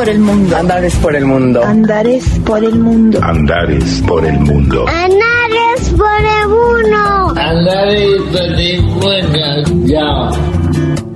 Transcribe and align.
por 0.00 0.08
el 0.08 0.18
mundo. 0.18 0.56
Andares 0.56 0.96
por 0.96 1.14
el 1.14 1.26
mundo. 1.26 1.62
Andares 1.62 2.24
por 2.46 2.64
el 2.64 2.74
mundo. 2.74 3.20
Andares 3.22 4.02
por 4.08 4.24
el 4.24 4.40
mundo. 4.40 4.86
Andares 4.88 5.90
por 5.90 6.24
el 6.24 6.48
mundo. 6.48 7.34
Andares 7.36 8.22
por 8.32 9.12
el 9.12 9.28
mundo. 9.28 9.84
Ya. 9.84 10.30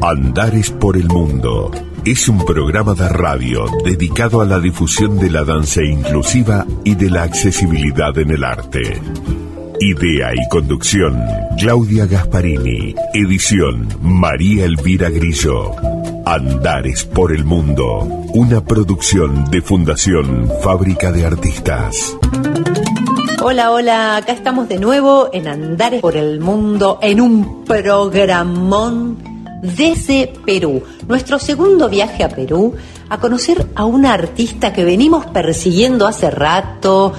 Andares 0.06 0.70
por 0.70 0.96
el 0.98 1.08
mundo. 1.08 1.70
Es 2.04 2.28
un 2.28 2.44
programa 2.44 2.92
de 2.92 3.08
radio 3.08 3.64
dedicado 3.86 4.42
a 4.42 4.44
la 4.44 4.60
difusión 4.60 5.18
de 5.18 5.30
la 5.30 5.44
danza 5.44 5.82
inclusiva 5.82 6.66
y 6.84 6.94
de 6.94 7.08
la 7.08 7.22
accesibilidad 7.22 8.18
en 8.18 8.32
el 8.32 8.44
arte. 8.44 9.00
Idea 9.80 10.34
y 10.34 10.46
conducción, 10.50 11.24
Claudia 11.58 12.04
Gasparini. 12.04 12.94
Edición, 13.14 13.88
María 14.02 14.66
Elvira 14.66 15.08
Grillo. 15.08 15.74
Andares 16.26 17.04
por 17.04 17.34
el 17.34 17.44
Mundo, 17.44 18.23
una 18.34 18.64
producción 18.64 19.48
de 19.48 19.62
Fundación 19.62 20.50
Fábrica 20.60 21.12
de 21.12 21.24
Artistas. 21.24 22.16
Hola, 23.40 23.70
hola, 23.70 24.16
acá 24.16 24.32
estamos 24.32 24.68
de 24.68 24.80
nuevo 24.80 25.30
en 25.32 25.46
Andares 25.46 26.00
por 26.00 26.16
el 26.16 26.40
Mundo, 26.40 26.98
en 27.00 27.20
un 27.20 27.64
programón 27.64 29.18
desde 29.62 30.32
Perú. 30.44 30.82
Nuestro 31.06 31.38
segundo 31.38 31.88
viaje 31.88 32.24
a 32.24 32.28
Perú, 32.28 32.74
a 33.08 33.20
conocer 33.20 33.68
a 33.76 33.84
una 33.84 34.12
artista 34.12 34.72
que 34.72 34.84
venimos 34.84 35.26
persiguiendo 35.26 36.04
hace 36.04 36.28
rato. 36.28 37.12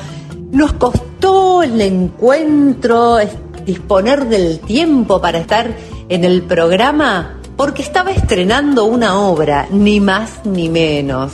Nos 0.51 0.73
costó 0.73 1.63
el 1.63 1.79
encuentro, 1.79 3.19
disponer 3.65 4.25
del 4.25 4.59
tiempo 4.59 5.21
para 5.21 5.37
estar 5.37 5.77
en 6.09 6.25
el 6.25 6.41
programa 6.41 7.39
porque 7.57 7.81
estaba 7.81 8.11
estrenando 8.11 8.85
una 8.85 9.19
obra, 9.19 9.67
ni 9.71 9.99
más 9.99 10.45
ni 10.45 10.69
menos. 10.69 11.33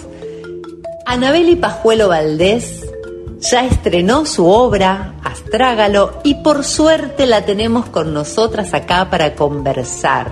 Anabeli 1.05 1.55
Pajuelo 1.55 2.09
Valdés 2.09 2.85
ya 3.39 3.65
estrenó 3.65 4.25
su 4.25 4.45
obra, 4.45 5.15
Astrágalo, 5.23 6.19
y 6.23 6.35
por 6.35 6.63
suerte 6.63 7.25
la 7.25 7.43
tenemos 7.43 7.87
con 7.87 8.13
nosotras 8.13 8.73
acá 8.73 9.09
para 9.09 9.35
conversar. 9.35 10.31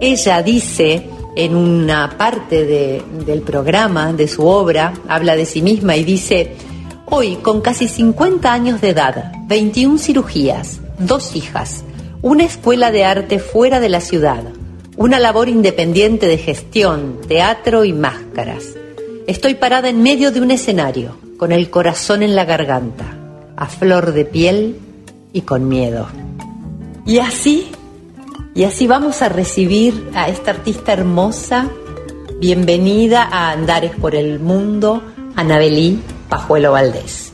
Ella 0.00 0.42
dice 0.42 1.08
en 1.36 1.56
una 1.56 2.16
parte 2.16 2.64
del 2.64 3.42
programa, 3.42 4.12
de 4.12 4.28
su 4.28 4.46
obra, 4.46 4.92
habla 5.08 5.36
de 5.36 5.46
sí 5.46 5.62
misma 5.62 5.96
y 5.96 6.04
dice, 6.04 6.56
hoy 7.06 7.36
con 7.36 7.60
casi 7.60 7.88
50 7.88 8.52
años 8.52 8.80
de 8.80 8.90
edad, 8.90 9.32
21 9.46 9.98
cirugías, 9.98 10.80
dos 10.98 11.34
hijas, 11.36 11.84
una 12.22 12.44
escuela 12.44 12.90
de 12.90 13.04
arte 13.04 13.38
fuera 13.38 13.80
de 13.80 13.88
la 13.88 14.00
ciudad, 14.00 14.44
una 14.96 15.18
labor 15.18 15.48
independiente 15.48 16.26
de 16.26 16.38
gestión, 16.38 17.20
teatro 17.26 17.84
y 17.84 17.92
máscaras. 17.92 18.64
Estoy 19.26 19.54
parada 19.54 19.88
en 19.88 20.02
medio 20.02 20.30
de 20.30 20.40
un 20.40 20.50
escenario, 20.50 21.16
con 21.36 21.50
el 21.50 21.70
corazón 21.70 22.22
en 22.22 22.36
la 22.36 22.44
garganta, 22.44 23.16
a 23.56 23.66
flor 23.66 24.12
de 24.12 24.24
piel 24.24 24.76
y 25.32 25.40
con 25.42 25.68
miedo. 25.68 26.06
Y 27.06 27.18
así, 27.18 27.68
y 28.54 28.64
así 28.64 28.86
vamos 28.86 29.22
a 29.22 29.28
recibir 29.28 30.10
a 30.14 30.28
esta 30.28 30.52
artista 30.52 30.92
hermosa. 30.92 31.68
Bienvenida 32.38 33.28
a 33.30 33.50
Andares 33.50 33.92
por 33.96 34.14
el 34.14 34.38
Mundo, 34.38 35.02
Anabelí 35.34 36.00
Pajuelo 36.28 36.72
Valdés. 36.72 37.33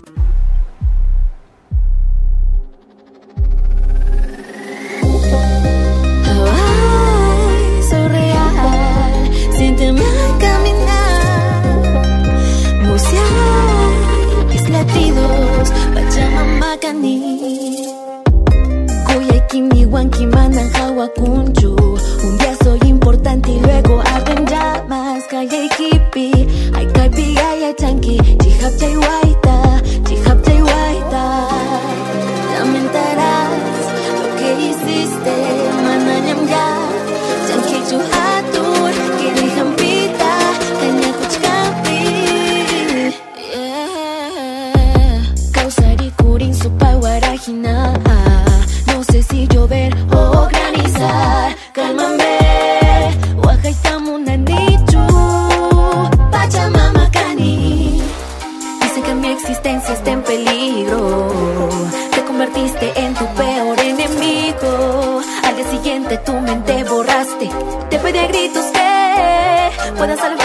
Un 22.22 22.38
día 22.38 22.55
soy 22.62 22.78
importante 22.87 23.50
y 23.50 23.61
luego 23.61 24.00
arden 24.00 24.44
llamas. 24.47 25.25
Kaya 25.31 25.69
kipi, 25.77 26.31
ay 26.75 26.87
kaipi, 26.93 27.37
ay 27.38 27.65
ay 27.65 27.75
chanki. 27.78 28.19
Chihap 28.43 28.77
chay 28.78 28.97
waita, 28.97 29.83
chihap 30.06 30.43
chay 30.44 30.61
waita. 30.62 31.25
Lamentarás 32.59 33.50
lo 34.17 34.37
que 34.38 34.49
hiciste, 34.69 35.37
si 49.30 49.46
llover 49.46 49.92
o 50.12 50.48
granizar. 50.48 51.56
Cálmame, 51.72 52.38
Nichu, 54.38 55.06
Pachamama 56.30 57.10
Cani. 57.10 58.02
Dicen 58.82 59.02
que 59.02 59.14
mi 59.14 59.28
existencia 59.28 59.94
está 59.94 60.10
en 60.10 60.22
peligro. 60.22 61.28
Te 62.14 62.24
convertiste 62.24 62.92
en 62.96 63.14
tu 63.14 63.26
peor 63.34 63.78
enemigo. 63.80 65.20
Al 65.44 65.56
día 65.56 65.70
siguiente 65.70 66.19
tu 66.19 66.32
mente 66.32 66.84
borraste. 66.84 67.48
Te 67.90 67.98
pedí 67.98 68.19
a 68.19 68.26
gritos 68.26 68.64
que 68.66 69.92
puedas 69.96 70.19
salvarme. 70.19 70.39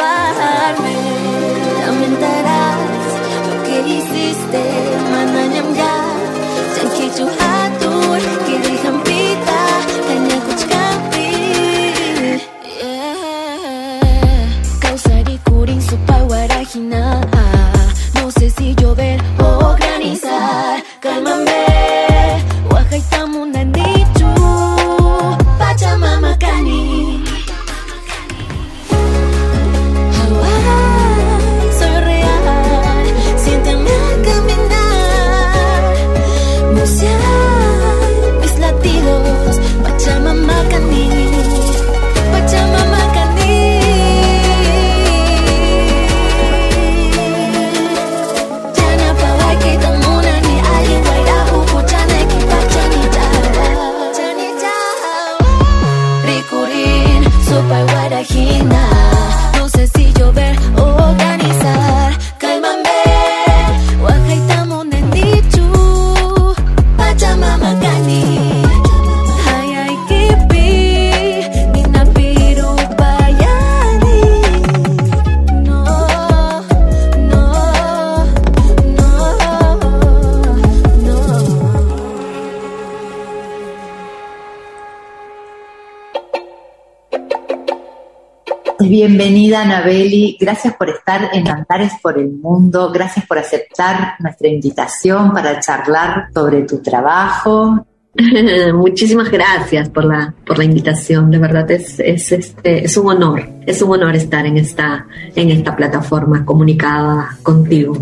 Bienvenida, 89.17 89.61
Anabeli. 89.61 90.37
Gracias 90.37 90.75
por 90.75 90.89
estar 90.89 91.29
en 91.31 91.47
Andares 91.47 91.93
por 92.03 92.19
el 92.19 92.31
Mundo. 92.33 92.91
Gracias 92.91 93.25
por 93.25 93.37
aceptar 93.37 94.15
nuestra 94.19 94.49
invitación 94.49 95.31
para 95.31 95.57
charlar 95.61 96.27
sobre 96.33 96.63
tu 96.63 96.81
trabajo. 96.81 97.87
Muchísimas 98.73 99.31
gracias 99.31 99.87
por 99.87 100.03
la, 100.03 100.33
por 100.45 100.57
la 100.57 100.65
invitación. 100.65 101.31
De 101.31 101.37
verdad 101.37 101.71
es, 101.71 101.97
es, 102.01 102.29
este, 102.33 102.83
es 102.83 102.97
un 102.97 103.07
honor. 103.07 103.47
Es 103.65 103.81
un 103.81 103.93
honor 103.93 104.17
estar 104.17 104.45
en 104.45 104.57
esta, 104.57 105.07
en 105.33 105.49
esta 105.49 105.73
plataforma 105.73 106.43
comunicada 106.43 107.37
contigo, 107.41 107.97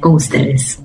con 0.00 0.14
ustedes. 0.16 0.82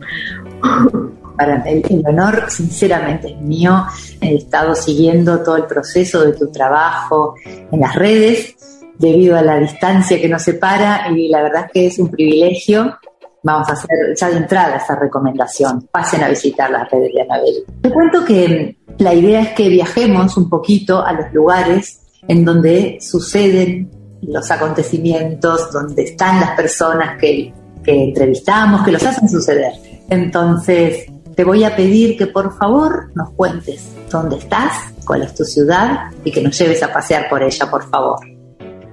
Para 1.37 1.63
el, 1.63 1.83
el 1.89 2.03
honor, 2.05 2.45
sinceramente, 2.49 3.29
es 3.31 3.41
mío. 3.41 3.83
He 4.21 4.35
estado 4.35 4.75
siguiendo 4.75 5.39
todo 5.39 5.57
el 5.57 5.65
proceso 5.65 6.23
de 6.23 6.33
tu 6.33 6.51
trabajo 6.51 7.33
en 7.43 7.79
las 7.79 7.95
redes 7.95 8.55
debido 8.97 9.37
a 9.37 9.41
la 9.41 9.59
distancia 9.59 10.19
que 10.19 10.29
nos 10.29 10.43
separa 10.43 11.07
y 11.11 11.29
la 11.29 11.41
verdad 11.43 11.65
es 11.65 11.71
que 11.71 11.87
es 11.87 11.99
un 11.99 12.09
privilegio. 12.09 12.97
Vamos 13.43 13.69
a 13.69 13.73
hacer 13.73 13.89
ya 14.15 14.29
de 14.29 14.37
entrada 14.37 14.77
esa 14.77 14.95
recomendación. 14.95 15.87
Pasen 15.91 16.23
a 16.23 16.29
visitar 16.29 16.69
las 16.71 16.89
redes 16.89 17.13
de 17.13 17.21
Anabel. 17.21 17.63
Te 17.81 17.91
cuento 17.91 18.25
que 18.25 18.77
la 18.97 19.13
idea 19.13 19.41
es 19.41 19.49
que 19.49 19.69
viajemos 19.69 20.35
un 20.37 20.49
poquito 20.49 21.05
a 21.05 21.13
los 21.13 21.31
lugares 21.33 22.01
en 22.27 22.43
donde 22.43 22.97
suceden 23.01 23.91
los 24.21 24.49
acontecimientos, 24.49 25.71
donde 25.71 26.03
están 26.03 26.39
las 26.39 26.51
personas 26.51 27.19
que, 27.19 27.53
que 27.83 28.03
entrevistamos, 28.05 28.83
que 28.83 28.91
los 28.91 29.03
hacen 29.03 29.29
suceder. 29.29 29.73
Entonces, 30.09 31.05
te 31.35 31.43
voy 31.43 31.63
a 31.63 31.75
pedir 31.75 32.17
que 32.17 32.27
por 32.27 32.57
favor 32.57 33.11
nos 33.13 33.31
cuentes 33.31 33.87
dónde 34.09 34.37
estás, 34.37 34.71
cuál 35.05 35.23
es 35.23 35.35
tu 35.35 35.43
ciudad 35.43 36.11
y 36.23 36.31
que 36.31 36.41
nos 36.41 36.57
lleves 36.57 36.81
a 36.81 36.91
pasear 36.91 37.29
por 37.29 37.43
ella, 37.43 37.69
por 37.69 37.87
favor. 37.89 38.34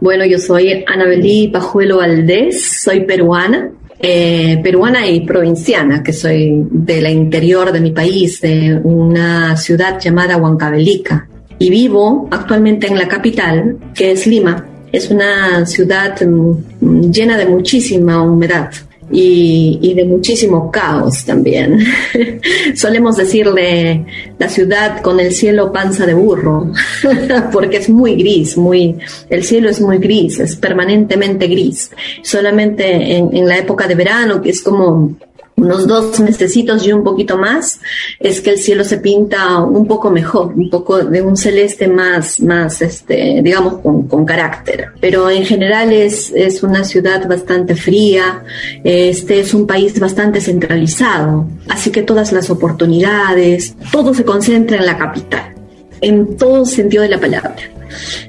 Bueno, 0.02 0.24
yo 0.24 0.36
soy 0.36 0.82
Anabelí 0.84 1.46
Pajuelo 1.46 1.98
Valdés, 1.98 2.82
soy 2.82 3.04
peruana, 3.04 3.70
eh, 4.00 4.58
peruana 4.60 5.06
y 5.06 5.20
provinciana, 5.20 6.02
que 6.02 6.12
soy 6.12 6.66
de 6.72 7.00
la 7.00 7.08
interior 7.08 7.70
de 7.70 7.80
mi 7.80 7.92
país, 7.92 8.40
de 8.40 8.80
una 8.82 9.56
ciudad 9.56 10.00
llamada 10.00 10.38
Huancavelica. 10.38 11.28
Y 11.56 11.70
vivo 11.70 12.26
actualmente 12.32 12.88
en 12.88 12.98
la 12.98 13.06
capital, 13.06 13.76
que 13.94 14.10
es 14.10 14.26
Lima. 14.26 14.66
Es 14.90 15.08
una 15.08 15.64
ciudad 15.66 16.20
mm, 16.20 17.12
llena 17.12 17.38
de 17.38 17.46
muchísima 17.46 18.22
humedad 18.22 18.72
y, 19.10 19.94
de 19.94 20.04
muchísimo 20.04 20.70
caos 20.70 21.24
también. 21.24 21.78
Solemos 22.74 23.16
decirle 23.16 24.04
la 24.38 24.48
ciudad 24.48 25.00
con 25.02 25.20
el 25.20 25.32
cielo 25.32 25.72
panza 25.72 26.06
de 26.06 26.14
burro, 26.14 26.72
porque 27.52 27.78
es 27.78 27.88
muy 27.88 28.16
gris, 28.16 28.56
muy, 28.56 28.96
el 29.28 29.44
cielo 29.44 29.68
es 29.68 29.80
muy 29.80 29.98
gris, 29.98 30.40
es 30.40 30.56
permanentemente 30.56 31.46
gris. 31.46 31.90
Solamente 32.22 33.16
en, 33.16 33.36
en 33.36 33.46
la 33.46 33.58
época 33.58 33.86
de 33.86 33.94
verano, 33.94 34.40
que 34.40 34.50
es 34.50 34.62
como 34.62 35.16
unos 35.62 35.86
dos 35.86 36.18
mesecitos 36.20 36.86
y 36.86 36.92
un 36.92 37.04
poquito 37.04 37.38
más, 37.38 37.80
es 38.18 38.40
que 38.40 38.50
el 38.50 38.58
cielo 38.58 38.84
se 38.84 38.98
pinta 38.98 39.58
un 39.60 39.86
poco 39.86 40.10
mejor, 40.10 40.52
un 40.54 40.68
poco 40.68 40.98
de 40.98 41.22
un 41.22 41.36
celeste 41.36 41.88
más, 41.88 42.40
más 42.40 42.82
este, 42.82 43.40
digamos, 43.42 43.78
con, 43.78 44.08
con 44.08 44.24
carácter. 44.24 44.88
Pero 45.00 45.30
en 45.30 45.44
general 45.44 45.92
es, 45.92 46.32
es 46.34 46.62
una 46.62 46.84
ciudad 46.84 47.28
bastante 47.28 47.76
fría, 47.76 48.42
este 48.82 49.40
es 49.40 49.54
un 49.54 49.66
país 49.66 49.98
bastante 49.98 50.40
centralizado, 50.40 51.46
así 51.68 51.90
que 51.90 52.02
todas 52.02 52.32
las 52.32 52.50
oportunidades, 52.50 53.74
todo 53.90 54.12
se 54.14 54.24
concentra 54.24 54.76
en 54.78 54.86
la 54.86 54.98
capital, 54.98 55.51
en 56.02 56.36
todo 56.36 56.66
sentido 56.66 57.02
de 57.02 57.08
la 57.08 57.18
palabra 57.18 57.56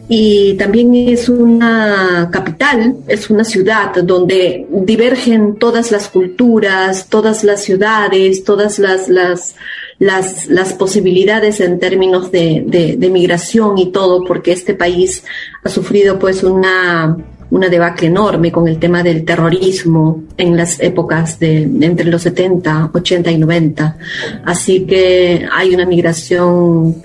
y 0.08 0.54
también 0.56 0.94
es 0.94 1.30
una 1.30 2.30
capital, 2.32 2.98
es 3.08 3.30
una 3.30 3.44
ciudad 3.44 3.94
donde 4.04 4.68
divergen 4.70 5.56
todas 5.58 5.92
las 5.92 6.10
culturas, 6.10 7.08
todas 7.10 7.44
las 7.44 7.64
ciudades, 7.64 8.44
todas 8.44 8.80
las, 8.80 9.08
las, 9.10 9.56
las, 10.00 10.48
las 10.48 10.74
posibilidades 10.74 11.60
en 11.62 11.80
términos 11.80 12.32
de, 12.32 12.64
de, 12.66 12.98
de, 12.98 13.10
migración 13.10 13.78
y 13.78 13.92
todo, 13.92 14.24
porque 14.24 14.52
este 14.52 14.74
país 14.74 15.24
ha 15.64 15.70
sufrido 15.70 16.20
pues 16.20 16.44
una, 16.44 17.18
una 17.50 17.70
debacle 17.70 18.08
enorme 18.08 18.52
con 18.52 18.68
el 18.68 18.80
tema 18.80 19.04
del 19.04 19.24
terrorismo 19.24 20.24
en 20.38 20.58
las 20.58 20.80
épocas 20.80 21.40
de 21.40 21.62
entre 21.62 22.06
los 22.08 22.24
70, 22.24 22.92
80 22.94 23.32
y 23.32 23.38
90. 23.38 23.98
Así 24.44 24.86
que 24.86 25.48
hay 25.52 25.74
una 25.74 25.86
migración 25.86 27.02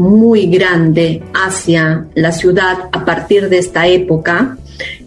muy 0.00 0.46
grande 0.46 1.22
hacia 1.34 2.06
la 2.14 2.32
ciudad 2.32 2.88
a 2.90 3.04
partir 3.04 3.48
de 3.48 3.58
esta 3.58 3.86
época, 3.86 4.56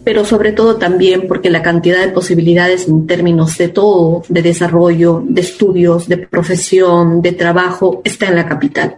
pero 0.04 0.24
sobre 0.24 0.52
todo 0.52 0.76
también 0.76 1.28
porque 1.28 1.50
la 1.50 1.64
cantidad 1.64 2.00
de 2.00 2.12
posibilidades 2.12 2.88
en 2.88 3.08
términos 3.08 3.58
de 3.58 3.70
todo, 3.70 4.24
de 4.30 4.44
desarrollo, 4.44 5.24
de 5.26 5.42
estudios, 5.42 6.08
de 6.08 6.18
profesión, 6.18 7.22
de 7.22 7.32
trabajo, 7.32 8.02
está 8.04 8.28
en 8.28 8.36
la 8.36 8.48
capital. 8.48 8.98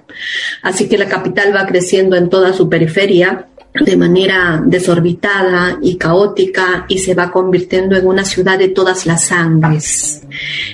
Así 0.62 0.90
que 0.90 0.98
la 0.98 1.08
capital 1.08 1.56
va 1.56 1.66
creciendo 1.66 2.18
en 2.18 2.30
toda 2.30 2.52
su 2.52 2.68
periferia 2.68 3.48
de 3.74 3.98
manera 3.98 4.62
desorbitada 4.66 5.80
y 5.82 5.98
caótica 5.98 6.86
y 6.88 7.00
se 7.00 7.14
va 7.14 7.32
convirtiendo 7.32 7.96
en 7.96 8.08
una 8.08 8.24
ciudad 8.24 8.58
de 8.58 8.70
todas 8.70 9.06
las 9.06 9.26
sangres. 9.26 10.24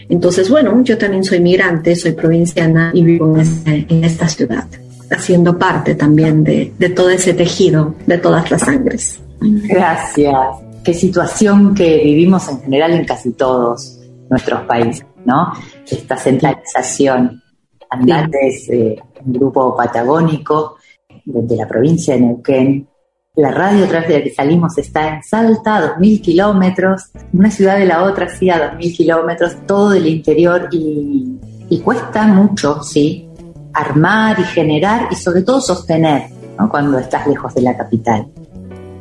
Entonces, 0.07 0.49
bueno, 0.49 0.83
yo 0.83 0.97
también 0.97 1.23
soy 1.23 1.39
migrante, 1.39 1.95
soy 1.95 2.11
provinciana 2.11 2.91
y 2.93 3.03
vivo 3.03 3.37
en, 3.65 4.03
esta 4.03 4.27
ciudad 4.27 4.65
haciendo 5.11 5.57
parte 5.57 5.95
también 5.95 6.43
de, 6.43 6.73
de 6.77 6.89
todo 6.89 7.09
ese 7.09 7.33
tejido 7.33 7.95
de 8.05 8.17
todas 8.17 8.49
las 8.49 8.61
sangres. 8.61 9.21
Gracias. 9.41 10.35
Qué 10.83 10.93
situación 10.93 11.75
que 11.75 12.01
vivimos 12.03 12.47
en 12.49 12.61
general 12.61 12.93
en 12.93 13.05
casi 13.05 13.31
todos 13.31 13.99
nuestros 14.29 14.61
países, 14.61 15.05
¿no? 15.25 15.53
Esta 15.89 16.17
centralización. 16.17 17.41
Andantes, 17.89 18.69
eh, 18.69 18.95
un 19.25 19.33
grupo 19.33 19.75
patagónico 19.75 20.77
de 21.25 21.55
la 21.55 21.67
provincia 21.67 22.15
de 22.15 22.21
Neuquén. 22.21 22.87
La 23.35 23.51
radio 23.51 23.87
tras 23.87 24.07
de 24.07 24.17
la 24.17 24.23
que 24.23 24.33
salimos 24.33 24.77
está 24.77 25.15
en 25.15 25.23
Salta, 25.23 25.77
a 25.77 25.97
2.000 25.97 26.21
kilómetros, 26.21 27.11
una 27.31 27.49
ciudad 27.49 27.77
de 27.77 27.85
la 27.85 28.03
otra 28.03 28.27
sí 28.29 28.49
a 28.49 28.77
2.000 28.77 28.97
kilómetros, 28.97 29.55
todo 29.65 29.91
del 29.91 30.07
interior 30.07 30.67
y, 30.71 31.37
y 31.69 31.79
cuesta 31.79 32.27
mucho, 32.27 32.81
sí, 32.83 33.29
armar 33.73 34.39
y 34.39 34.43
generar 34.43 35.07
y 35.11 35.15
sobre 35.15 35.41
todo 35.41 35.61
sostener 35.61 36.29
cuando 36.69 36.99
estás 36.99 37.27
lejos 37.27 37.53
de 37.53 37.61
la 37.61 37.75
capital. 37.75 38.27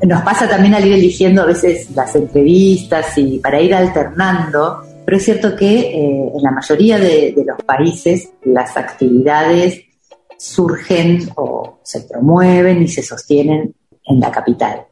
Nos 0.02 0.22
pasa 0.22 0.48
también 0.48 0.74
al 0.74 0.86
ir 0.86 0.94
eligiendo 0.94 1.42
a 1.42 1.46
veces 1.46 1.90
las 1.90 2.14
entrevistas 2.16 3.18
y 3.18 3.38
para 3.38 3.60
ir 3.60 3.74
alternando, 3.74 4.82
pero 5.04 5.18
es 5.18 5.24
cierto 5.24 5.54
que 5.54 5.80
eh, 5.80 6.32
en 6.34 6.42
la 6.42 6.50
mayoría 6.50 6.98
de, 6.98 7.34
de, 7.36 7.44
los 7.44 7.62
países 7.64 8.30
las 8.44 8.76
actividades 8.76 9.82
surgen 10.38 11.28
o 11.36 11.80
se 11.82 12.00
promueven 12.02 12.82
y 12.82 12.88
se 12.88 13.02
sostienen 13.02 13.74
en 14.06 14.20
la 14.20 14.30
capital. 14.30 14.86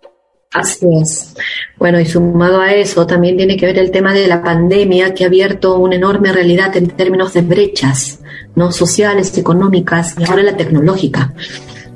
Así 0.52 0.86
es. 1.00 1.34
Bueno, 1.78 2.00
y 2.00 2.06
sumado 2.06 2.60
a 2.60 2.72
eso, 2.72 3.06
también 3.06 3.36
tiene 3.36 3.56
que 3.56 3.66
ver 3.66 3.78
el 3.78 3.90
tema 3.90 4.14
de 4.14 4.26
la 4.26 4.42
pandemia 4.42 5.12
que 5.12 5.24
ha 5.24 5.26
abierto 5.26 5.78
una 5.78 5.96
enorme 5.96 6.32
realidad 6.32 6.74
en 6.76 6.88
términos 6.88 7.34
de 7.34 7.42
brechas, 7.42 8.20
¿no? 8.54 8.72
Sociales, 8.72 9.36
económicas 9.36 10.14
y 10.18 10.24
ahora 10.24 10.42
la 10.42 10.56
tecnológica, 10.56 11.34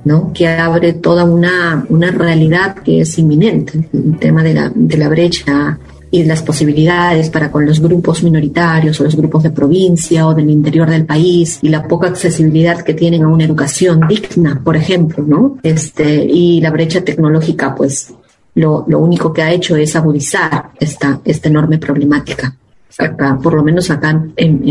¿no? 0.04 0.32
Que 0.34 0.48
abre 0.48 0.92
toda 0.92 1.24
una, 1.24 1.86
una 1.88 2.10
realidad 2.10 2.76
que 2.76 3.00
es 3.00 3.18
inminente, 3.18 3.88
el 3.92 4.18
tema 4.18 4.42
de 4.42 4.54
la, 4.54 4.70
de 4.74 4.98
la 4.98 5.08
brecha 5.08 5.78
y 6.10 6.24
las 6.24 6.42
posibilidades 6.42 7.30
para 7.30 7.50
con 7.50 7.64
los 7.64 7.80
grupos 7.80 8.22
minoritarios 8.22 9.00
o 9.00 9.04
los 9.04 9.16
grupos 9.16 9.44
de 9.44 9.50
provincia 9.50 10.26
o 10.26 10.34
del 10.34 10.50
interior 10.50 10.90
del 10.90 11.06
país 11.06 11.58
y 11.62 11.70
la 11.70 11.88
poca 11.88 12.08
accesibilidad 12.08 12.82
que 12.82 12.92
tienen 12.92 13.22
a 13.22 13.28
una 13.28 13.44
educación 13.44 14.06
digna, 14.06 14.60
por 14.62 14.76
ejemplo, 14.76 15.24
¿no? 15.26 15.56
Este, 15.62 16.26
y 16.26 16.60
la 16.60 16.70
brecha 16.70 17.02
tecnológica, 17.02 17.74
pues 17.74 18.12
lo, 18.54 18.84
lo 18.86 18.98
único 18.98 19.32
que 19.32 19.42
ha 19.42 19.50
hecho 19.50 19.76
es 19.76 19.96
agudizar 19.96 20.70
esta, 20.78 21.20
esta 21.24 21.48
enorme 21.48 21.78
problemática. 21.78 22.54
Acá, 22.98 23.38
por 23.42 23.54
lo 23.54 23.62
menos 23.62 23.90
acá 23.90 24.10
en, 24.36 24.68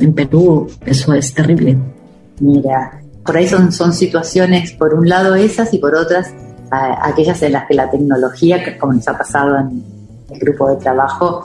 en, 0.00 0.12
Perú, 0.12 0.68
eso 0.84 1.14
es 1.14 1.32
terrible. 1.32 1.78
Mira, 2.40 3.00
por 3.24 3.36
ahí 3.36 3.46
son, 3.46 3.70
son 3.70 3.92
situaciones, 3.92 4.72
por 4.72 4.92
un 4.94 5.08
lado 5.08 5.36
esas 5.36 5.72
y 5.72 5.78
por 5.78 5.94
otras 5.94 6.34
aquellas 6.72 7.42
en 7.42 7.52
las 7.52 7.66
que 7.66 7.74
la 7.74 7.88
tecnología, 7.90 8.78
como 8.78 8.92
nos 8.94 9.06
ha 9.06 9.16
pasado 9.16 9.56
en 9.58 9.84
el 10.30 10.38
grupo 10.40 10.68
de 10.70 10.76
trabajo, 10.76 11.44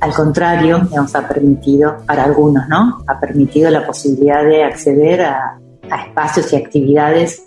al 0.00 0.12
contrario, 0.12 0.78
nos 0.94 1.14
ha 1.14 1.26
permitido, 1.26 1.98
para 2.06 2.24
algunos, 2.24 2.68
¿no? 2.68 3.02
Ha 3.06 3.20
permitido 3.20 3.70
la 3.70 3.86
posibilidad 3.86 4.44
de 4.44 4.64
acceder 4.64 5.22
a, 5.22 5.58
a 5.90 6.02
espacios 6.02 6.52
y 6.52 6.56
actividades 6.56 7.44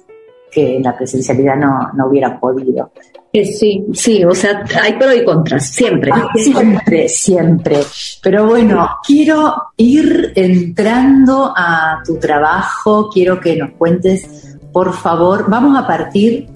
que 0.56 0.78
en 0.78 0.84
la 0.84 0.96
presencialidad 0.96 1.58
no, 1.58 1.92
no 1.94 2.08
hubieran 2.08 2.40
podido. 2.40 2.92
Sí, 3.34 3.86
sí, 3.92 4.24
o 4.24 4.34
sea, 4.34 4.64
hay 4.82 4.94
pro 4.94 5.14
y 5.14 5.26
contras, 5.26 5.68
siempre. 5.68 6.10
Siempre, 6.36 7.10
siempre. 7.10 7.80
Pero 8.24 8.46
bueno, 8.46 8.88
quiero 9.06 9.54
ir 9.76 10.32
entrando 10.36 11.54
a 11.54 12.02
tu 12.06 12.18
trabajo, 12.18 13.10
quiero 13.10 13.42
que 13.42 13.58
nos 13.58 13.72
cuentes, 13.72 14.58
por 14.72 14.94
favor, 14.94 15.50
vamos 15.50 15.78
a 15.78 15.86
partir, 15.86 16.48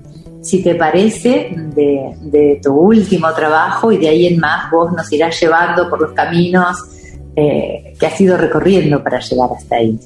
si 0.41 0.63
te 0.63 0.75
parece, 0.75 1.53
de, 1.75 2.15
de 2.22 2.62
tu 2.63 2.74
último 2.74 3.34
trabajo 3.34 3.91
y 3.91 3.98
de 3.98 4.08
ahí 4.08 4.27
en 4.27 4.39
más 4.39 4.72
vos 4.72 4.94
nos 4.94 5.12
irás 5.12 5.38
llevando 5.38 5.89
por 5.89 6.00
los 6.00 6.13
caminos 6.13 6.77
eh, 7.36 7.94
que 8.00 8.06
has 8.08 8.22
ido 8.22 8.38
recorriendo 8.38 9.03
para 9.03 9.20
llegar 9.20 9.50
hasta 9.56 9.75
ahí. 9.75 10.00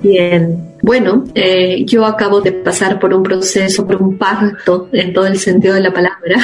Bien, 0.00 0.76
bueno, 0.80 1.24
eh, 1.34 1.84
yo 1.84 2.06
acabo 2.06 2.40
de 2.40 2.52
pasar 2.52 2.98
por 2.98 3.12
un 3.12 3.22
proceso, 3.22 3.86
por 3.86 4.00
un 4.00 4.16
parto 4.16 4.88
en 4.90 5.12
todo 5.12 5.26
el 5.26 5.38
sentido 5.38 5.74
de 5.74 5.80
la 5.80 5.92
palabra. 5.92 6.36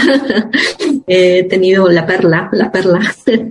He 1.06 1.44
tenido 1.44 1.88
la 1.88 2.04
perla, 2.04 2.48
la 2.52 2.70
perla. 2.70 3.00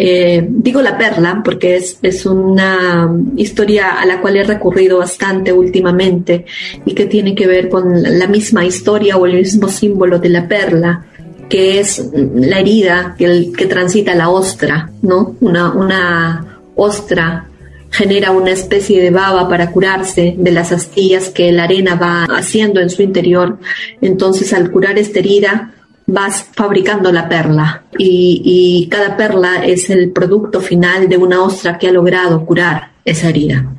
Eh, 0.00 0.46
digo 0.48 0.80
la 0.80 0.96
perla 0.96 1.40
porque 1.44 1.74
es, 1.74 1.98
es 2.02 2.24
una 2.24 3.10
historia 3.36 3.98
a 3.98 4.06
la 4.06 4.20
cual 4.20 4.36
he 4.36 4.44
recurrido 4.44 4.98
bastante 4.98 5.52
últimamente 5.52 6.44
y 6.84 6.94
que 6.94 7.06
tiene 7.06 7.34
que 7.34 7.48
ver 7.48 7.68
con 7.68 8.00
la 8.00 8.28
misma 8.28 8.64
historia 8.64 9.16
o 9.16 9.26
el 9.26 9.34
mismo 9.38 9.66
símbolo 9.68 10.20
de 10.20 10.28
la 10.28 10.46
perla, 10.46 11.04
que 11.48 11.80
es 11.80 12.12
la 12.14 12.60
herida 12.60 13.16
que, 13.18 13.50
que 13.56 13.66
transita 13.66 14.14
la 14.14 14.28
ostra, 14.28 14.88
¿no? 15.02 15.34
Una, 15.40 15.72
una 15.72 16.60
ostra 16.76 17.47
genera 17.90 18.30
una 18.30 18.50
especie 18.50 19.02
de 19.02 19.10
baba 19.10 19.48
para 19.48 19.70
curarse 19.70 20.34
de 20.36 20.52
las 20.52 20.72
astillas 20.72 21.30
que 21.30 21.52
la 21.52 21.64
arena 21.64 21.94
va 21.94 22.24
haciendo 22.24 22.80
en 22.80 22.90
su 22.90 23.02
interior. 23.02 23.58
Entonces, 24.00 24.52
al 24.52 24.70
curar 24.70 24.98
esta 24.98 25.18
herida, 25.18 25.74
vas 26.06 26.46
fabricando 26.54 27.12
la 27.12 27.28
perla 27.28 27.84
y, 27.98 28.88
cada 28.90 29.16
perla 29.16 29.64
es 29.64 29.90
el 29.90 30.10
producto 30.10 30.60
final 30.60 31.08
de 31.08 31.18
una 31.18 31.42
ostra 31.42 31.78
que 31.78 31.88
ha 31.88 31.92
logrado 31.92 32.44
curar 32.46 32.92
esa 33.04 33.28
herida. 33.28 33.74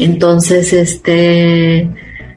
Entonces, 0.00 0.72
este, 0.72 1.88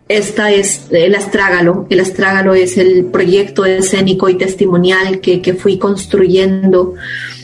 esta 0.07 0.51
es 0.51 0.87
el 0.91 1.15
astrágalo. 1.15 1.87
El 1.89 2.01
astrágalo 2.01 2.53
es 2.53 2.77
el 2.77 3.05
proyecto 3.05 3.65
escénico 3.65 4.29
y 4.29 4.37
testimonial 4.37 5.21
que, 5.21 5.41
que 5.41 5.55
fui 5.55 5.79
construyendo 5.79 6.93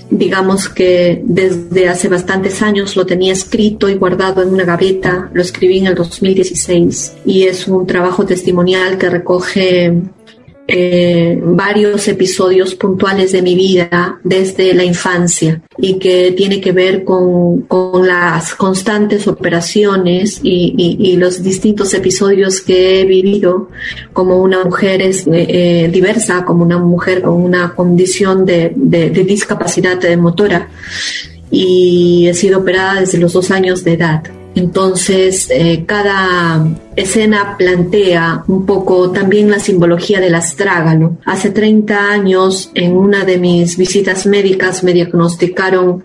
digamos 0.09 0.69
que 0.69 1.21
desde 1.23 1.87
hace 1.89 2.07
bastantes 2.07 2.61
años 2.61 2.95
lo 2.95 3.05
tenía 3.05 3.33
escrito 3.33 3.89
y 3.89 3.95
guardado 3.95 4.41
en 4.41 4.49
una 4.49 4.65
gaveta, 4.65 5.29
lo 5.33 5.41
escribí 5.41 5.79
en 5.79 5.87
el 5.87 5.95
2016 5.95 7.17
y 7.25 7.43
es 7.43 7.67
un 7.67 7.85
trabajo 7.85 8.25
testimonial 8.25 8.97
que 8.97 9.09
recoge 9.09 9.93
eh, 10.67 11.39
varios 11.41 12.07
episodios 12.07 12.75
puntuales 12.75 13.31
de 13.31 13.41
mi 13.41 13.55
vida 13.55 14.19
desde 14.23 14.73
la 14.73 14.83
infancia 14.83 15.61
y 15.77 15.97
que 15.97 16.33
tiene 16.33 16.59
que 16.59 16.73
ver 16.73 17.05
con, 17.05 17.61
con 17.61 18.05
las 18.05 18.53
constantes 18.53 19.27
operaciones 19.27 20.41
y, 20.43 20.97
y, 20.99 21.15
los 21.15 21.41
distintos 21.41 21.93
episodios 21.93 22.59
que 22.61 22.99
he 23.01 23.05
vivido 23.05 23.69
como 24.11 24.41
una 24.41 24.63
mujer 24.63 25.01
es, 25.01 25.25
eh, 25.27 25.47
eh 25.49 25.89
diversa, 25.91 26.43
como 26.43 26.63
una 26.63 26.79
mujer 26.79 27.21
con 27.21 27.41
una 27.41 27.73
condición 27.73 28.45
de, 28.45 28.73
de, 28.75 29.09
de 29.09 29.23
discapacidad 29.23 29.97
motora 30.17 30.69
y 31.49 32.27
he 32.27 32.33
sido 32.33 32.59
operada 32.59 32.99
desde 32.99 33.17
los 33.17 33.33
dos 33.33 33.51
años 33.51 33.83
de 33.83 33.93
edad. 33.93 34.23
Entonces, 34.57 35.49
eh, 35.51 35.83
cada 35.85 36.67
escena 36.95 37.57
plantea 37.59 38.43
un 38.47 38.65
poco 38.65 39.11
también 39.11 39.51
la 39.51 39.59
simbología 39.59 40.19
del 40.19 40.33
astrágalo. 40.33 41.17
Hace 41.25 41.51
30 41.51 42.09
años, 42.09 42.71
en 42.73 42.97
una 42.97 43.23
de 43.23 43.37
mis 43.37 43.77
visitas 43.77 44.25
médicas, 44.25 44.83
me 44.83 44.93
diagnosticaron 44.93 46.03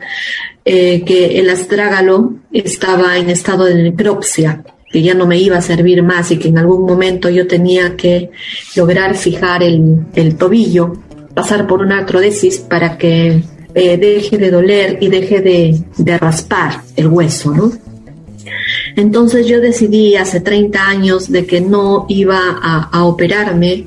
eh, 0.67 1.03
que 1.03 1.39
el 1.41 1.49
astrágalo 1.49 2.35
estaba 2.53 3.17
en 3.17 3.31
estado 3.31 3.65
de 3.65 3.83
necropsia 3.83 4.63
que 4.93 5.01
ya 5.01 5.15
no 5.15 5.27
me 5.27 5.39
iba 5.39 5.57
a 5.57 5.63
servir 5.63 6.03
más 6.03 6.31
y 6.33 6.37
que 6.37 6.49
en 6.49 6.59
algún 6.59 6.85
momento 6.85 7.31
yo 7.31 7.47
tenía 7.47 7.97
que 7.97 8.29
lograr 8.77 9.17
fijar 9.17 9.63
el, 9.63 10.37
tobillo, 10.37 10.93
pasar 11.33 11.67
por 11.67 11.81
una 11.81 12.01
artrodesis 12.01 12.59
para 12.59 12.99
que 12.99 13.43
eh, 13.75 13.97
deje 13.97 14.37
de 14.37 14.51
doler 14.51 14.99
y 15.01 15.09
deje 15.09 15.41
de, 15.41 15.81
de 15.97 16.19
raspar 16.19 16.83
el 16.95 17.07
hueso, 17.07 17.55
¿no? 17.55 17.73
Entonces 18.97 19.47
yo 19.47 19.61
decidí 19.61 20.17
hace 20.17 20.41
30 20.41 20.87
años 20.87 21.31
de 21.31 21.47
que 21.47 21.61
no 21.61 22.07
iba 22.09 22.39
a, 22.63 23.05
operarme 23.05 23.87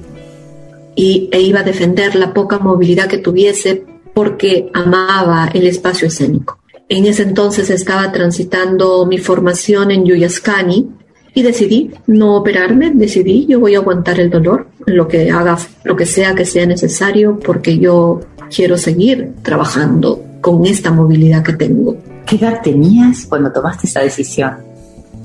y, 0.96 1.30
e 1.32 1.42
iba 1.42 1.60
a 1.60 1.64
defender 1.64 2.16
la 2.16 2.34
poca 2.34 2.60
movilidad 2.60 3.08
que 3.08 3.18
tuviese 3.18 3.84
porque 4.14 4.70
amaba 4.74 5.50
el 5.54 5.68
espacio 5.68 6.08
escénico. 6.08 6.60
En 6.88 7.06
ese 7.06 7.24
entonces 7.24 7.70
estaba 7.70 8.12
transitando 8.12 9.06
mi 9.06 9.18
formación 9.18 9.92
en 9.92 10.06
Yuyascani 10.06 10.88
y 11.34 11.42
decidí 11.42 11.92
no 12.08 12.38
operarme, 12.38 12.92
decidí 12.94 13.46
yo 13.46 13.60
voy 13.60 13.76
a 13.76 13.80
aguantar 13.80 14.20
el 14.20 14.30
dolor, 14.30 14.68
lo 14.86 15.08
que 15.08 15.30
haga, 15.32 15.58
lo 15.84 15.96
que 15.96 16.06
sea 16.06 16.34
que 16.34 16.46
sea 16.46 16.66
necesario, 16.66 17.40
porque 17.40 17.78
yo 17.78 18.22
quiero 18.56 18.78
seguir 18.78 19.34
trabajando 19.42 20.24
con 20.42 20.66
esta 20.66 20.92
movilidad 20.92 21.44
que 21.44 21.54
tengo. 21.54 21.98
¿Qué 22.26 22.38
edad 22.38 22.62
tenías 22.64 23.26
cuando 23.26 23.52
tomaste 23.52 23.88
esa 23.88 24.02
decisión? 24.02 24.75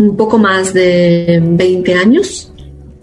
Un 0.01 0.17
poco 0.17 0.39
más 0.39 0.73
de 0.73 1.43
20 1.43 1.93
años. 1.93 2.51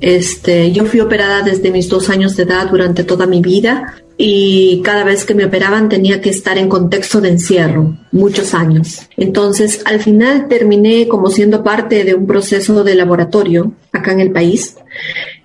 Este, 0.01 0.71
yo 0.71 0.83
fui 0.85 0.99
operada 0.99 1.43
desde 1.43 1.69
mis 1.69 1.87
dos 1.89 2.09
años 2.09 2.35
de 2.35 2.43
edad 2.43 2.71
durante 2.71 3.03
toda 3.03 3.27
mi 3.27 3.39
vida 3.39 3.93
y 4.17 4.81
cada 4.83 5.03
vez 5.03 5.23
que 5.23 5.35
me 5.35 5.45
operaban 5.45 5.89
tenía 5.89 6.21
que 6.21 6.31
estar 6.31 6.57
en 6.57 6.69
contexto 6.69 7.21
de 7.21 7.29
encierro, 7.29 7.95
muchos 8.11 8.55
años. 8.55 9.07
Entonces, 9.15 9.83
al 9.85 9.99
final 9.99 10.47
terminé 10.47 11.07
como 11.07 11.29
siendo 11.29 11.63
parte 11.63 12.03
de 12.03 12.15
un 12.15 12.25
proceso 12.25 12.83
de 12.83 12.95
laboratorio 12.95 13.73
acá 13.91 14.13
en 14.13 14.19
el 14.19 14.31
país, 14.31 14.75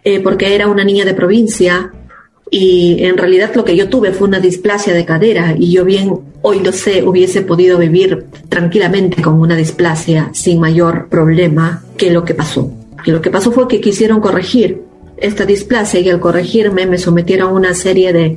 eh, 0.05 0.21
porque 0.21 0.55
era 0.55 0.69
una 0.69 0.85
niña 0.85 1.05
de 1.05 1.13
provincia 1.13 1.93
y 2.55 3.03
en 3.03 3.17
realidad 3.17 3.55
lo 3.55 3.65
que 3.65 3.75
yo 3.75 3.89
tuve 3.89 4.13
fue 4.13 4.29
una 4.29 4.39
displasia 4.39 4.93
de 4.93 5.07
cadera 5.07 5.57
y 5.59 5.73
yo 5.73 5.87
bien 5.87 6.21
hoy 6.43 6.61
lo 6.61 6.71
sé 6.71 7.03
hubiese 7.03 7.41
podido 7.41 7.79
vivir 7.79 8.27
tranquilamente 8.51 9.23
con 9.23 9.41
una 9.41 9.57
displasia 9.57 10.29
sin 10.35 10.61
mayor 10.61 11.09
problema 11.09 11.83
que 11.97 12.11
lo 12.11 12.27
que 12.27 12.35
pasó. 12.35 12.71
Y 13.07 13.11
lo 13.11 13.23
que 13.23 13.31
pasó 13.31 13.53
fue 13.53 13.69
que 13.69 13.81
quisieron 13.81 14.21
corregir 14.21 14.83
esta 15.17 15.47
displasia 15.47 16.01
y 16.01 16.11
al 16.11 16.21
corregirme 16.21 16.85
me 16.85 16.99
sometieron 16.99 17.49
a 17.49 17.53
una 17.53 17.73
serie 17.73 18.13
de, 18.13 18.37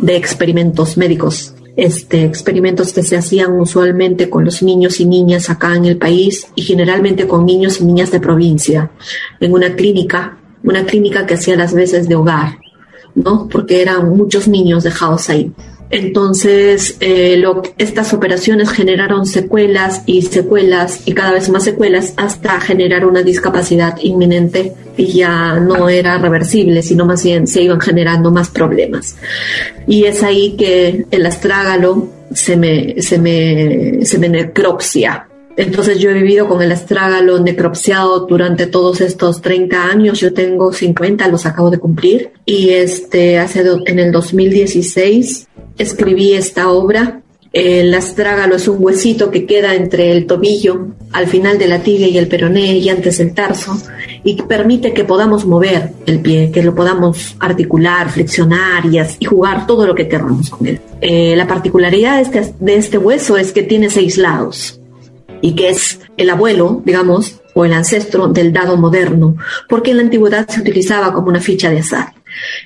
de 0.00 0.16
experimentos 0.16 0.96
médicos 0.96 1.54
este, 1.76 2.24
experimentos 2.24 2.94
que 2.94 3.02
se 3.02 3.18
hacían 3.18 3.60
usualmente 3.60 4.30
con 4.30 4.46
los 4.46 4.62
niños 4.62 4.98
y 4.98 5.04
niñas 5.04 5.50
acá 5.50 5.76
en 5.76 5.84
el 5.84 5.98
país 5.98 6.46
y 6.54 6.62
generalmente 6.62 7.26
con 7.26 7.44
niños 7.44 7.82
y 7.82 7.84
niñas 7.84 8.10
de 8.10 8.20
provincia, 8.20 8.90
en 9.40 9.52
una 9.52 9.74
clínica, 9.74 10.38
una 10.64 10.84
clínica 10.84 11.26
que 11.26 11.34
hacía 11.34 11.56
las 11.56 11.74
veces 11.74 12.08
de 12.08 12.14
hogar. 12.14 12.58
¿No? 13.14 13.48
Porque 13.48 13.82
eran 13.82 14.16
muchos 14.16 14.48
niños 14.48 14.84
dejados 14.84 15.28
ahí. 15.30 15.52
Entonces, 15.92 16.96
eh, 17.00 17.44
estas 17.76 18.14
operaciones 18.14 18.70
generaron 18.70 19.26
secuelas 19.26 20.02
y 20.06 20.22
secuelas 20.22 21.02
y 21.04 21.12
cada 21.12 21.32
vez 21.32 21.50
más 21.50 21.64
secuelas 21.64 22.14
hasta 22.16 22.58
generar 22.62 23.04
una 23.04 23.22
discapacidad 23.22 23.98
inminente 24.00 24.72
y 24.96 25.08
ya 25.08 25.60
no 25.60 25.90
era 25.90 26.16
reversible, 26.16 26.82
sino 26.82 27.04
más 27.04 27.22
bien 27.22 27.46
se 27.46 27.62
iban 27.62 27.78
generando 27.78 28.30
más 28.30 28.48
problemas. 28.48 29.16
Y 29.86 30.04
es 30.04 30.22
ahí 30.22 30.56
que 30.56 31.04
el 31.10 31.26
astrágalo 31.26 32.08
se 32.32 32.56
me, 32.56 33.02
se 33.02 33.18
me, 33.18 34.02
se 34.06 34.18
me 34.18 34.30
necropsia, 34.30 35.28
entonces 35.56 35.98
yo 35.98 36.10
he 36.10 36.14
vivido 36.14 36.48
con 36.48 36.62
el 36.62 36.72
astrágalo 36.72 37.38
necropsiado 37.38 38.20
durante 38.26 38.66
todos 38.66 39.00
estos 39.00 39.42
30 39.42 39.84
años. 39.84 40.20
Yo 40.20 40.32
tengo 40.32 40.72
50, 40.72 41.28
los 41.28 41.46
acabo 41.46 41.70
de 41.70 41.78
cumplir. 41.78 42.32
Y 42.46 42.70
este, 42.70 43.38
hace 43.38 43.62
en 43.86 43.98
el 43.98 44.12
2016 44.12 45.48
escribí 45.78 46.32
esta 46.32 46.70
obra. 46.70 47.20
El 47.52 47.92
astrágalo 47.92 48.56
es 48.56 48.66
un 48.66 48.82
huesito 48.82 49.30
que 49.30 49.44
queda 49.44 49.74
entre 49.74 50.10
el 50.12 50.24
tobillo, 50.24 50.86
al 51.12 51.26
final 51.26 51.58
de 51.58 51.68
la 51.68 51.82
tibia 51.82 52.08
y 52.08 52.16
el 52.16 52.26
peroné 52.26 52.78
y 52.78 52.88
antes 52.88 53.18
del 53.18 53.34
tarso, 53.34 53.76
y 54.24 54.40
permite 54.40 54.94
que 54.94 55.04
podamos 55.04 55.44
mover 55.44 55.90
el 56.06 56.20
pie, 56.20 56.50
que 56.50 56.62
lo 56.62 56.74
podamos 56.74 57.36
articular, 57.40 58.08
flexionar 58.08 58.84
y, 58.86 59.26
jugar 59.26 59.66
todo 59.66 59.86
lo 59.86 59.94
que 59.94 60.08
queramos 60.08 60.48
con 60.48 60.66
él. 60.66 60.80
Eh, 61.02 61.36
la 61.36 61.46
particularidad 61.46 62.22
este, 62.22 62.54
de 62.58 62.76
este 62.76 62.96
hueso 62.96 63.36
es 63.36 63.52
que 63.52 63.62
tiene 63.62 63.90
seis 63.90 64.16
lados 64.16 64.80
y 65.42 65.54
que 65.54 65.68
es 65.68 66.00
el 66.16 66.30
abuelo, 66.30 66.80
digamos, 66.86 67.42
o 67.54 67.66
el 67.66 67.74
ancestro 67.74 68.28
del 68.28 68.52
dado 68.52 68.78
moderno, 68.78 69.36
porque 69.68 69.90
en 69.90 69.98
la 69.98 70.04
antigüedad 70.04 70.48
se 70.48 70.60
utilizaba 70.60 71.12
como 71.12 71.28
una 71.28 71.40
ficha 71.40 71.68
de 71.68 71.80
azar. 71.80 72.14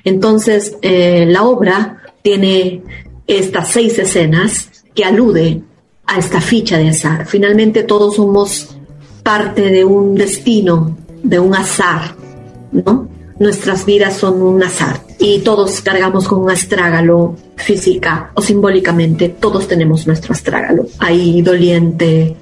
Entonces, 0.05 0.77
eh, 0.81 1.25
la 1.27 1.43
obra 1.43 2.03
tiene 2.21 2.81
estas 3.25 3.69
seis 3.69 3.99
escenas 3.99 4.69
que 4.95 5.03
alude 5.03 5.61
a 6.05 6.17
esta 6.17 6.39
ficha 6.39 6.77
de 6.77 6.89
azar. 6.89 7.25
Finalmente 7.27 7.83
todos 7.83 8.15
somos 8.15 8.77
parte 9.23 9.69
de 9.69 9.83
un 9.83 10.15
destino, 10.15 10.97
de 11.21 11.39
un 11.39 11.53
azar, 11.53 12.15
¿no? 12.71 13.09
Nuestras 13.39 13.85
vidas 13.85 14.15
son 14.15 14.41
un 14.41 14.63
azar 14.63 15.01
y 15.19 15.39
todos 15.39 15.81
cargamos 15.81 16.27
con 16.27 16.39
un 16.39 16.49
astrágalo 16.49 17.35
física 17.55 18.31
o 18.33 18.41
simbólicamente, 18.41 19.29
todos 19.29 19.67
tenemos 19.67 20.07
nuestro 20.07 20.33
astrágalo 20.33 20.87
ahí 20.99 21.41
doliente, 21.41 22.35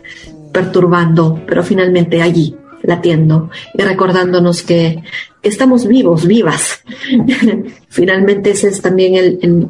perturbando, 0.56 1.42
pero 1.46 1.64
finalmente 1.64 2.22
allí, 2.22 2.56
latiendo 2.82 3.50
y 3.74 3.82
recordándonos 3.82 4.62
que, 4.62 5.04
estamos 5.44 5.86
vivos, 5.86 6.26
vivas. 6.26 6.82
finalmente 7.90 8.52
esa 8.52 8.70
es 8.70 8.82
también 8.82 9.16
el, 9.16 9.70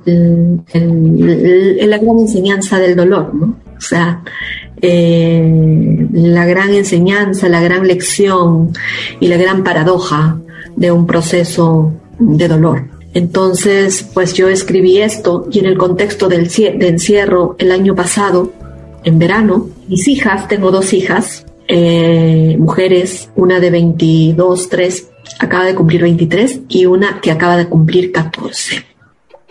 la 1.90 1.98
gran 1.98 2.20
enseñanza 2.20 2.78
del 2.80 2.96
dolor, 2.96 3.34
¿no? 3.34 3.56
O 3.76 3.82
sea, 3.82 4.22
eh, 4.80 6.08
la 6.14 6.46
gran 6.46 6.74
enseñanza, 6.74 7.50
la 7.50 7.62
gran 7.62 7.86
lección 7.88 8.72
y 9.20 9.28
la 9.28 9.38
gran 9.38 9.64
paradoja 9.64 10.38
de 10.76 10.92
un 10.92 11.08
proceso 11.08 11.92
de 12.20 12.48
dolor. 12.48 12.84
Entonces, 13.16 14.08
pues 14.14 14.34
yo 14.34 14.50
escribí 14.50 15.00
esto 15.00 15.48
y 15.52 15.60
en 15.60 15.66
el 15.66 15.78
contexto 15.78 16.30
del 16.30 16.48
de 16.48 16.88
encierro 16.88 17.56
el 17.58 17.72
año 17.72 17.96
pasado, 17.96 18.54
en 19.06 19.20
verano, 19.20 19.70
mis 19.88 20.08
hijas, 20.08 20.48
tengo 20.48 20.72
dos 20.72 20.92
hijas, 20.92 21.46
eh, 21.68 22.58
mujeres, 22.60 23.30
una 23.36 23.60
de 23.60 23.70
22, 23.70 24.68
3, 24.68 25.10
acaba 25.40 25.64
de 25.66 25.76
cumplir 25.76 26.02
23 26.02 26.62
y 26.70 26.88
una 26.88 27.22
que 27.22 27.32
acaba 27.32 27.56
de 27.56 27.68
cumplir 27.68 28.12
14. 28.12 28.84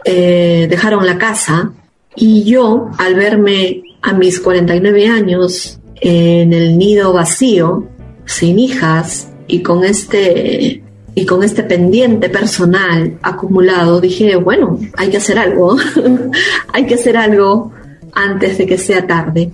Eh, 0.05 0.67
dejaron 0.69 1.07
la 1.07 1.19
casa 1.19 1.73
y 2.17 2.43
yo, 2.45 2.91
al 2.99 3.15
verme 3.15 3.83
a 4.03 4.13
mis 4.13 4.41
49 4.41 5.07
años 5.07 5.79
en 6.01 6.53
el 6.53 6.77
nido 6.77 7.13
vacío, 7.13 7.87
sin 8.27 8.59
hijas 8.59 9.31
y 9.47 9.63
con 9.63 9.85
este 9.85 10.83
y 11.17 11.27
con 11.27 11.45
este 11.45 11.63
pendiente 11.63 12.29
personal 12.29 13.19
acumulado, 13.23 14.01
dije, 14.01 14.35
bueno, 14.35 14.81
hay 14.97 15.11
que 15.11 15.19
hacer 15.19 15.39
algo, 15.39 15.77
hay 16.73 16.87
que 16.87 16.95
hacer 16.95 17.17
algo 17.17 17.71
antes 18.15 18.59
de 18.59 18.67
que 18.67 18.79
sea 18.79 19.07
tarde. 19.07 19.51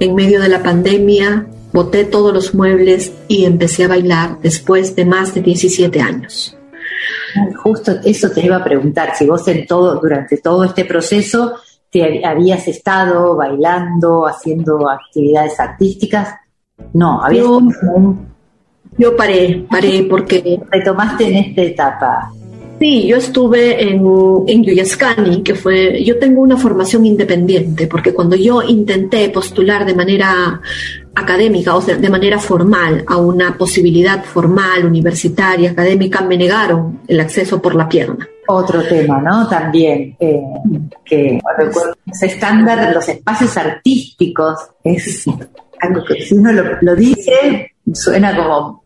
En 0.00 0.14
medio 0.14 0.40
de 0.40 0.48
la 0.48 0.62
pandemia, 0.62 1.46
boté 1.72 2.04
todos 2.04 2.32
los 2.32 2.54
muebles 2.54 3.12
y 3.28 3.44
empecé 3.44 3.84
a 3.84 3.88
bailar 3.88 4.38
después 4.40 4.94
de 4.96 5.04
más 5.04 5.34
de 5.34 5.42
17 5.42 6.00
años. 6.00 6.56
Justo 7.56 7.92
eso 8.04 8.30
te 8.30 8.44
iba 8.44 8.56
a 8.56 8.64
preguntar, 8.64 9.14
si 9.16 9.26
vos 9.26 9.46
en 9.48 9.66
todo, 9.66 10.00
durante 10.00 10.36
todo 10.38 10.64
este 10.64 10.84
proceso 10.84 11.54
te 11.90 12.24
habías 12.24 12.66
estado 12.66 13.36
bailando, 13.36 14.26
haciendo 14.26 14.88
actividades 14.88 15.58
artísticas. 15.60 16.34
No, 16.92 17.22
habías 17.22 17.44
yo, 17.44 17.60
yo 18.98 19.16
paré, 19.16 19.64
paré 19.68 20.06
porque 20.08 20.60
retomaste 20.70 21.26
en 21.26 21.36
esta 21.36 21.62
etapa. 21.62 22.32
Sí, 22.80 23.06
yo 23.06 23.16
estuve 23.16 23.82
en, 23.82 24.04
en 24.46 24.64
Yuyascani, 24.64 25.42
que 25.42 25.54
fue, 25.54 26.02
yo 26.02 26.18
tengo 26.18 26.42
una 26.42 26.56
formación 26.56 27.06
independiente, 27.06 27.86
porque 27.86 28.12
cuando 28.12 28.36
yo 28.36 28.62
intenté 28.62 29.28
postular 29.30 29.86
de 29.86 29.94
manera 29.94 30.60
académica, 31.14 31.76
o 31.76 31.80
sea, 31.80 31.96
de 31.96 32.10
manera 32.10 32.38
formal, 32.38 33.04
a 33.06 33.16
una 33.16 33.56
posibilidad 33.56 34.24
formal, 34.24 34.84
universitaria, 34.84 35.70
académica, 35.70 36.22
me 36.22 36.36
negaron 36.36 37.00
el 37.06 37.20
acceso 37.20 37.62
por 37.62 37.74
la 37.74 37.88
pierna. 37.88 38.28
Otro 38.48 38.82
tema, 38.82 39.20
¿no? 39.20 39.48
También, 39.48 40.16
eh, 40.20 40.42
que 41.04 41.40
los 41.58 42.22
estándar, 42.22 42.92
los 42.92 43.08
espacios 43.08 43.56
artísticos, 43.56 44.58
es 44.82 45.24
algo 45.80 46.04
que 46.04 46.20
si 46.22 46.34
uno 46.34 46.52
lo, 46.52 46.64
lo 46.82 46.94
dice, 46.96 47.72
suena 47.92 48.36
como 48.36 48.83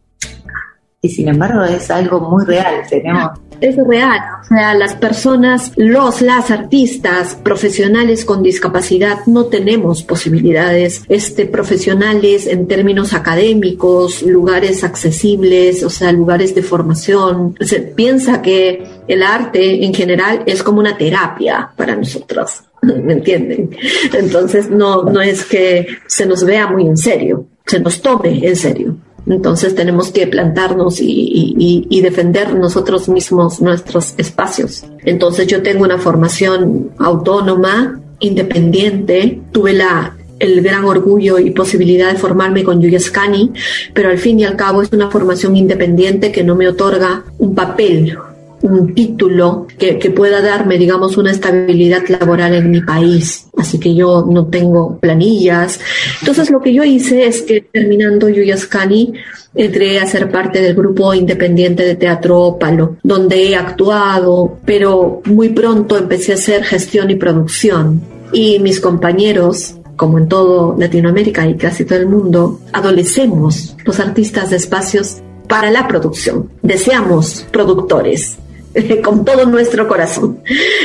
y 1.00 1.08
sin 1.08 1.28
embargo 1.28 1.64
es 1.64 1.90
algo 1.90 2.20
muy 2.20 2.44
real. 2.44 2.82
Tenemos 2.88 3.38
es 3.60 3.76
real. 3.76 4.20
O 4.40 4.44
sea, 4.44 4.74
las 4.74 4.94
personas, 4.94 5.72
los, 5.76 6.20
las 6.20 6.50
artistas 6.50 7.34
profesionales 7.34 8.24
con 8.24 8.42
discapacidad 8.42 9.26
no 9.26 9.46
tenemos 9.46 10.02
posibilidades 10.02 11.02
este, 11.08 11.46
profesionales 11.46 12.46
en 12.46 12.68
términos 12.68 13.14
académicos, 13.14 14.22
lugares 14.22 14.84
accesibles, 14.84 15.82
o 15.82 15.90
sea, 15.90 16.12
lugares 16.12 16.54
de 16.54 16.62
formación. 16.62 17.56
Se 17.60 17.80
piensa 17.80 18.42
que 18.42 18.84
el 19.08 19.22
arte 19.22 19.84
en 19.84 19.92
general 19.92 20.42
es 20.46 20.62
como 20.62 20.80
una 20.80 20.96
terapia 20.96 21.70
para 21.76 21.96
nosotros. 21.96 22.62
¿Me 22.82 23.14
entienden? 23.14 23.70
Entonces 24.12 24.70
no, 24.70 25.02
no 25.02 25.20
es 25.20 25.44
que 25.44 25.86
se 26.06 26.26
nos 26.26 26.44
vea 26.44 26.68
muy 26.68 26.86
en 26.86 26.96
serio, 26.96 27.46
se 27.66 27.80
nos 27.80 28.00
tome 28.00 28.46
en 28.46 28.54
serio. 28.54 28.96
Entonces 29.28 29.74
tenemos 29.74 30.10
que 30.10 30.26
plantarnos 30.26 31.00
y, 31.00 32.00
defender 32.02 32.54
nosotros 32.54 33.08
mismos 33.08 33.60
nuestros 33.60 34.14
espacios. 34.16 34.84
Entonces 35.04 35.46
yo 35.46 35.62
tengo 35.62 35.84
una 35.84 35.98
formación 35.98 36.90
autónoma, 36.98 38.00
independiente, 38.20 39.40
tuve 39.52 39.74
la, 39.74 40.16
el 40.38 40.62
gran 40.62 40.84
orgullo 40.84 41.38
y 41.38 41.50
posibilidad 41.50 42.10
de 42.12 42.18
formarme 42.18 42.64
con 42.64 42.80
Yuyascani, 42.80 43.52
pero 43.92 44.08
al 44.08 44.18
fin 44.18 44.40
y 44.40 44.44
al 44.44 44.56
cabo 44.56 44.80
es 44.80 44.92
una 44.92 45.10
formación 45.10 45.56
independiente 45.56 46.32
que 46.32 46.44
no 46.44 46.54
me 46.54 46.68
otorga 46.68 47.24
un 47.38 47.54
papel 47.54 48.16
un 48.62 48.94
título 48.94 49.66
que, 49.78 49.94
pueda 50.10 50.40
darme, 50.42 50.78
digamos, 50.78 51.16
una 51.16 51.30
estabilidad 51.30 52.02
laboral 52.08 52.54
en 52.54 52.70
mi 52.70 52.80
país. 52.80 53.46
Así 53.56 53.78
que 53.78 53.94
yo 53.94 54.26
no 54.28 54.46
tengo 54.46 54.98
planillas. 54.98 55.80
Entonces 56.20 56.50
lo 56.50 56.60
que 56.60 56.72
yo 56.72 56.82
hice 56.82 57.26
es 57.26 57.42
que 57.42 57.60
terminando 57.60 58.28
Yuyascani, 58.28 59.12
entré 59.54 60.00
a 60.00 60.06
ser 60.06 60.30
parte 60.30 60.60
del 60.60 60.74
grupo 60.74 61.14
independiente 61.14 61.84
de 61.84 61.96
Teatro 61.96 62.40
Ópalo, 62.40 62.96
donde 63.02 63.48
he 63.48 63.56
actuado, 63.56 64.58
pero 64.64 65.22
muy 65.26 65.50
pronto 65.50 65.96
empecé 65.96 66.32
a 66.32 66.36
hacer 66.36 66.64
gestión 66.64 67.10
y 67.10 67.16
producción. 67.16 68.00
Y 68.32 68.58
mis 68.58 68.80
compañeros 68.80 69.74
como 69.98 70.16
en 70.18 70.28
todo 70.28 70.76
Latinoamérica 70.78 71.46
y 71.46 71.56
casi 71.56 71.84
todo 71.84 71.98
el 71.98 72.06
mundo, 72.06 72.60
adolecemos 72.72 73.76
los 73.84 74.00
artistas 74.00 74.50
de 74.50 74.56
espacios 74.56 75.18
para 75.48 75.70
la 75.70 75.88
producción. 75.88 76.48
Deseamos 76.62 77.46
productores, 77.50 78.38
con 79.04 79.24
todo 79.24 79.46
nuestro 79.46 79.88
corazón. 79.88 80.40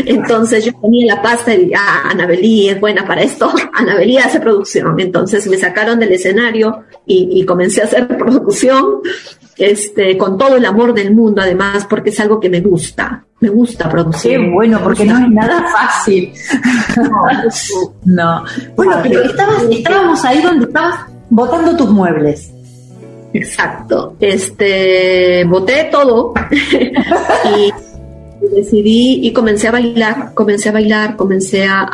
Entonces 0.06 0.66
yo 0.66 0.74
ponía 0.74 1.16
la 1.16 1.22
pasta 1.22 1.54
y 1.54 1.72
ah, 1.74 2.10
Anabelí 2.10 2.70
es 2.70 2.80
buena 2.80 3.06
para 3.06 3.22
esto, 3.22 3.52
Anabelí 3.74 4.18
hace 4.18 4.40
producción. 4.40 5.00
Entonces 5.00 5.48
me 5.48 5.58
sacaron 5.58 6.00
del 6.00 6.12
escenario 6.14 6.84
y, 7.06 7.44
comencé 7.46 7.82
a 7.82 7.86
hacer 7.86 8.08
producción 8.18 9.02
este, 9.58 10.18
con 10.18 10.38
todo 10.38 10.56
el 10.56 10.66
amor 10.66 10.94
del 10.94 11.14
mundo, 11.14 11.42
además, 11.42 11.86
porque 11.90 12.10
es 12.10 12.20
algo 12.20 12.40
que 12.40 12.50
me 12.50 12.62
gusta. 12.62 13.26
Me 13.40 13.50
gusta 13.50 13.90
producir. 13.90 14.40
Qué 14.40 14.50
bueno, 14.50 14.80
porque 14.82 15.04
no 15.04 15.18
es 15.18 15.30
nada 15.30 15.66
fácil. 15.70 16.32
No. 18.06 18.46
Bueno, 18.78 19.00
pero 19.04 19.22
estábamos 19.22 20.24
ahí 20.24 20.42
donde 20.42 20.66
estabas 20.66 21.02
botando 21.30 21.76
tus 21.76 21.90
muebles. 21.90 22.53
Exacto. 23.34 24.16
Este, 24.20 25.44
boté 25.46 25.90
todo 25.92 26.34
y 26.52 27.72
decidí 28.56 29.20
y 29.26 29.34
comencé 29.34 29.68
a 29.68 29.72
bailar, 29.72 30.34
comencé 30.34 30.70
a 30.70 30.74
bailar, 30.74 31.16
comencé 31.16 31.66
a, 31.66 31.88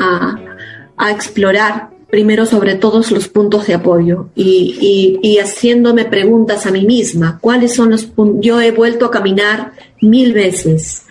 a, 0.97 1.11
explorar 1.11 1.89
primero 2.09 2.45
sobre 2.45 2.75
todos 2.75 3.11
los 3.11 3.27
puntos 3.27 3.67
de 3.67 3.75
apoyo 3.75 4.29
y, 4.35 5.19
y, 5.21 5.37
haciéndome 5.37 6.05
preguntas 6.05 6.65
a 6.65 6.71
mí 6.71 6.85
misma, 6.85 7.37
¿cuáles 7.39 7.75
son 7.75 7.91
los 7.91 8.05
puntos? 8.05 8.43
Yo 8.43 8.59
he 8.59 8.71
vuelto 8.71 9.05
a 9.05 9.11
caminar 9.11 9.73
mil 10.01 10.33
veces, 10.33 11.05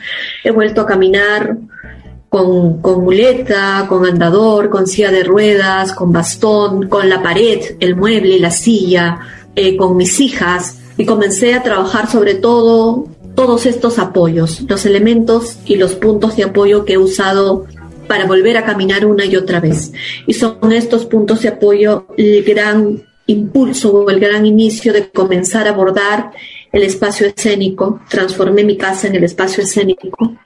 he 0.44 0.50
vuelto 0.50 0.82
a 0.82 0.86
caminar 0.86 1.56
con, 2.28 2.82
con, 2.82 3.04
muleta, 3.04 3.86
con 3.88 4.04
andador, 4.04 4.68
con 4.68 4.86
silla 4.86 5.10
de 5.10 5.24
ruedas, 5.24 5.92
con 5.92 6.12
bastón, 6.12 6.88
con 6.88 7.08
la 7.08 7.22
pared, 7.22 7.76
el 7.80 7.96
mueble, 7.96 8.38
la 8.38 8.50
silla, 8.50 9.20
eh, 9.58 9.76
con 9.76 9.96
mis 9.96 10.20
hijas 10.20 10.78
y 10.96 11.04
comencé 11.04 11.52
a 11.52 11.64
trabajar 11.64 12.08
sobre 12.08 12.36
todo 12.36 13.08
todos 13.34 13.66
estos 13.66 13.98
apoyos, 13.98 14.60
los 14.68 14.86
elementos 14.86 15.58
y 15.66 15.74
los 15.74 15.94
puntos 15.94 16.36
de 16.36 16.44
apoyo 16.44 16.84
que 16.84 16.92
he 16.92 16.98
usado 16.98 17.66
para 18.06 18.26
volver 18.26 18.56
a 18.56 18.64
caminar 18.64 19.04
una 19.04 19.24
y 19.24 19.34
otra 19.34 19.58
vez. 19.58 19.90
Y 20.28 20.34
son 20.34 20.70
estos 20.70 21.06
puntos 21.06 21.42
de 21.42 21.48
apoyo 21.48 22.06
el 22.16 22.44
gran 22.44 23.02
impulso 23.26 23.92
o 23.92 24.10
el 24.10 24.20
gran 24.20 24.46
inicio 24.46 24.92
de 24.92 25.10
comenzar 25.10 25.66
a 25.66 25.70
abordar 25.70 26.30
el 26.70 26.84
espacio 26.84 27.26
escénico. 27.26 28.00
Transformé 28.08 28.62
mi 28.62 28.76
casa 28.76 29.08
en 29.08 29.16
el 29.16 29.24
espacio 29.24 29.64
escénico 29.64 30.38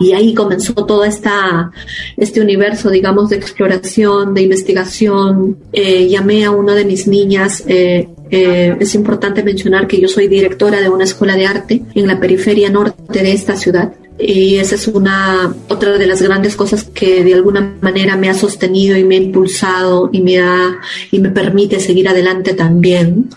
y 0.00 0.12
ahí 0.14 0.32
comenzó 0.32 0.72
todo 0.72 1.04
esta, 1.04 1.70
este 2.16 2.40
universo, 2.40 2.88
digamos, 2.88 3.28
de 3.28 3.36
exploración, 3.36 4.32
de 4.32 4.40
investigación. 4.40 5.58
Eh, 5.72 6.08
llamé 6.08 6.46
a 6.46 6.50
una 6.50 6.74
de 6.74 6.86
mis 6.86 7.06
niñas. 7.06 7.62
Eh, 7.66 8.08
eh, 8.30 8.76
es 8.80 8.94
importante 8.94 9.42
mencionar 9.42 9.86
que 9.86 10.00
yo 10.00 10.08
soy 10.08 10.26
directora 10.26 10.80
de 10.80 10.88
una 10.88 11.04
escuela 11.04 11.36
de 11.36 11.46
arte 11.46 11.82
en 11.94 12.06
la 12.06 12.18
periferia 12.18 12.70
norte 12.70 13.22
de 13.22 13.32
esta 13.32 13.56
ciudad. 13.56 13.92
Y 14.18 14.56
esa 14.56 14.76
es 14.76 14.88
una 14.88 15.54
otra 15.68 15.98
de 15.98 16.06
las 16.06 16.22
grandes 16.22 16.56
cosas 16.56 16.84
que 16.84 17.22
de 17.22 17.34
alguna 17.34 17.76
manera 17.82 18.16
me 18.16 18.30
ha 18.30 18.34
sostenido 18.34 18.96
y 18.96 19.04
me 19.04 19.16
ha 19.16 19.18
impulsado 19.18 20.08
y 20.12 20.22
me 20.22 20.38
ha 20.38 20.78
y 21.10 21.18
me 21.18 21.28
permite 21.28 21.78
seguir 21.78 22.08
adelante 22.08 22.54
también. 22.54 23.28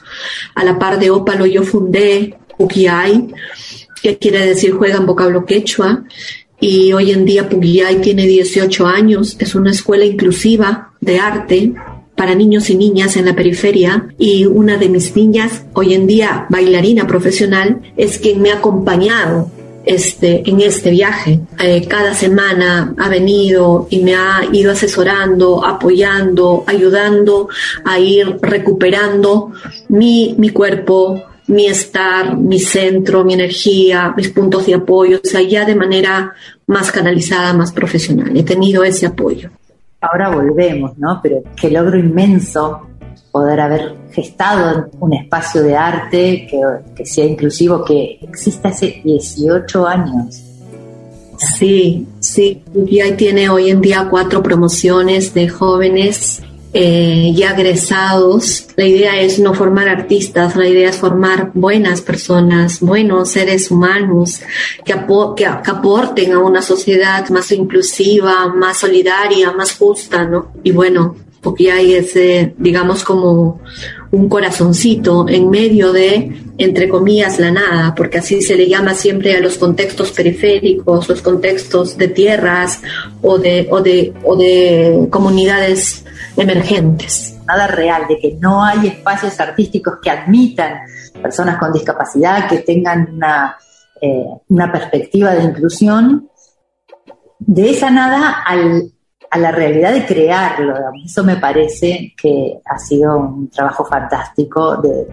A 0.55 0.63
la 0.63 0.79
par 0.79 0.97
de 0.97 1.09
Ópalo 1.09 1.45
yo 1.45 1.63
fundé 1.63 2.37
Ukiai, 2.57 3.27
que 4.01 4.17
quiere 4.17 4.45
decir 4.45 4.73
juega 4.73 4.97
en 4.97 5.05
vocablo 5.05 5.45
quechua, 5.45 6.03
y 6.63 6.93
hoy 6.93 7.11
en 7.11 7.25
día 7.25 7.49
Pugillay 7.49 7.99
tiene 7.99 8.25
18 8.25 8.87
años, 8.87 9.35
es 9.37 9.53
una 9.53 9.71
escuela 9.71 10.05
inclusiva 10.05 10.93
de 11.01 11.19
arte 11.19 11.73
para 12.15 12.35
niños 12.35 12.69
y 12.69 12.77
niñas 12.77 13.17
en 13.17 13.25
la 13.25 13.35
periferia 13.35 14.07
y 14.17 14.45
una 14.45 14.77
de 14.77 14.87
mis 14.87 15.13
niñas, 15.13 15.65
hoy 15.73 15.93
en 15.93 16.07
día 16.07 16.45
bailarina 16.49 17.05
profesional, 17.05 17.81
es 17.97 18.17
quien 18.17 18.41
me 18.41 18.51
ha 18.51 18.59
acompañado 18.59 19.51
este, 19.83 20.49
en 20.49 20.61
este 20.61 20.91
viaje. 20.91 21.41
Eh, 21.59 21.85
cada 21.85 22.13
semana 22.13 22.95
ha 22.97 23.09
venido 23.09 23.87
y 23.89 23.99
me 23.99 24.15
ha 24.15 24.43
ido 24.53 24.71
asesorando, 24.71 25.65
apoyando, 25.65 26.63
ayudando 26.65 27.49
a 27.83 27.99
ir 27.99 28.37
recuperando 28.41 29.51
mi, 29.89 30.33
mi 30.37 30.47
cuerpo, 30.51 31.21
mi 31.47 31.67
estar, 31.67 32.37
mi 32.37 32.59
centro, 32.59 33.23
mi 33.23 33.33
energía, 33.33 34.13
mis 34.15 34.29
puntos 34.29 34.65
de 34.65 34.75
apoyo, 34.75 35.19
o 35.23 35.27
sea, 35.27 35.41
ya 35.41 35.65
de 35.65 35.75
manera 35.75 36.33
más 36.67 36.91
canalizada, 36.91 37.53
más 37.53 37.71
profesional. 37.71 38.35
He 38.35 38.43
tenido 38.43 38.83
ese 38.83 39.05
apoyo. 39.05 39.49
Ahora 39.99 40.29
volvemos, 40.29 40.97
¿no? 40.97 41.19
Pero 41.21 41.43
qué 41.55 41.69
logro 41.69 41.97
inmenso 41.97 42.87
poder 43.31 43.59
haber 43.59 43.95
gestado 44.11 44.89
un 44.99 45.13
espacio 45.13 45.63
de 45.63 45.75
arte 45.75 46.47
que, 46.49 46.61
que 46.95 47.05
sea 47.05 47.25
inclusivo, 47.25 47.83
que 47.83 48.19
existe 48.21 48.67
hace 48.67 49.01
18 49.03 49.87
años. 49.87 50.43
Sí, 51.57 52.07
sí. 52.19 52.61
Y 52.87 53.11
tiene 53.13 53.49
hoy 53.49 53.69
en 53.69 53.81
día 53.81 54.07
cuatro 54.09 54.43
promociones 54.43 55.33
de 55.33 55.49
jóvenes 55.49 56.41
eh, 56.73 57.31
ya 57.35 57.51
egresados. 57.51 58.67
La 58.75 58.85
idea 58.85 59.21
es 59.21 59.37
no 59.39 59.53
formar 59.53 59.87
artistas, 59.87 60.55
la 60.55 60.67
idea 60.67 60.89
es 60.89 60.97
formar 60.97 61.51
buenas 61.53 62.01
personas, 62.01 62.79
buenos 62.79 63.29
seres 63.29 63.69
humanos 63.69 64.41
que, 64.83 64.95
que, 65.35 65.45
aporten 65.45 66.33
a 66.33 66.39
una 66.39 66.61
sociedad 66.61 67.29
más 67.29 67.51
inclusiva, 67.51 68.47
más 68.47 68.79
solidaria, 68.79 69.51
más 69.51 69.73
justa, 69.77 70.25
¿no? 70.25 70.51
Y 70.63 70.71
bueno, 70.71 71.15
porque 71.41 71.71
hay 71.71 71.93
ese, 71.93 72.55
digamos, 72.57 73.03
como 73.03 73.61
un 74.09 74.29
corazoncito 74.29 75.27
en 75.27 75.49
medio 75.49 75.91
de, 75.91 76.31
entre 76.57 76.87
comillas, 76.87 77.39
la 77.39 77.51
nada, 77.51 77.93
porque 77.95 78.19
así 78.19 78.41
se 78.41 78.55
le 78.55 78.67
llama 78.67 78.95
siempre 78.95 79.35
a 79.35 79.41
los 79.41 79.57
contextos 79.57 80.11
periféricos, 80.11 81.09
los 81.09 81.21
contextos 81.21 81.97
de 81.97 82.07
tierras 82.07 82.81
o 83.21 83.37
de, 83.37 83.67
o 83.69 83.81
de, 83.81 84.13
o 84.23 84.35
de 84.35 85.07
comunidades 85.09 86.03
emergentes. 86.37 87.39
Nada 87.45 87.67
real, 87.67 88.07
de 88.07 88.19
que 88.19 88.37
no 88.39 88.63
hay 88.63 88.87
espacios 88.87 89.39
artísticos 89.39 89.95
que 90.01 90.09
admitan 90.09 90.79
personas 91.21 91.57
con 91.57 91.71
discapacidad, 91.73 92.47
que 92.47 92.59
tengan 92.59 93.09
una, 93.13 93.57
eh, 94.01 94.25
una 94.49 94.71
perspectiva 94.71 95.31
de 95.31 95.43
inclusión. 95.43 96.29
De 97.39 97.69
esa 97.69 97.89
nada 97.89 98.43
al, 98.45 98.93
a 99.33 99.37
la 99.39 99.51
realidad 99.51 99.93
de 99.93 100.05
crearlo. 100.05 100.75
Eso 101.03 101.23
me 101.23 101.37
parece 101.37 102.13
que 102.15 102.59
ha 102.63 102.77
sido 102.77 103.17
un 103.17 103.49
trabajo 103.49 103.83
fantástico 103.83 104.77
de 104.77 105.07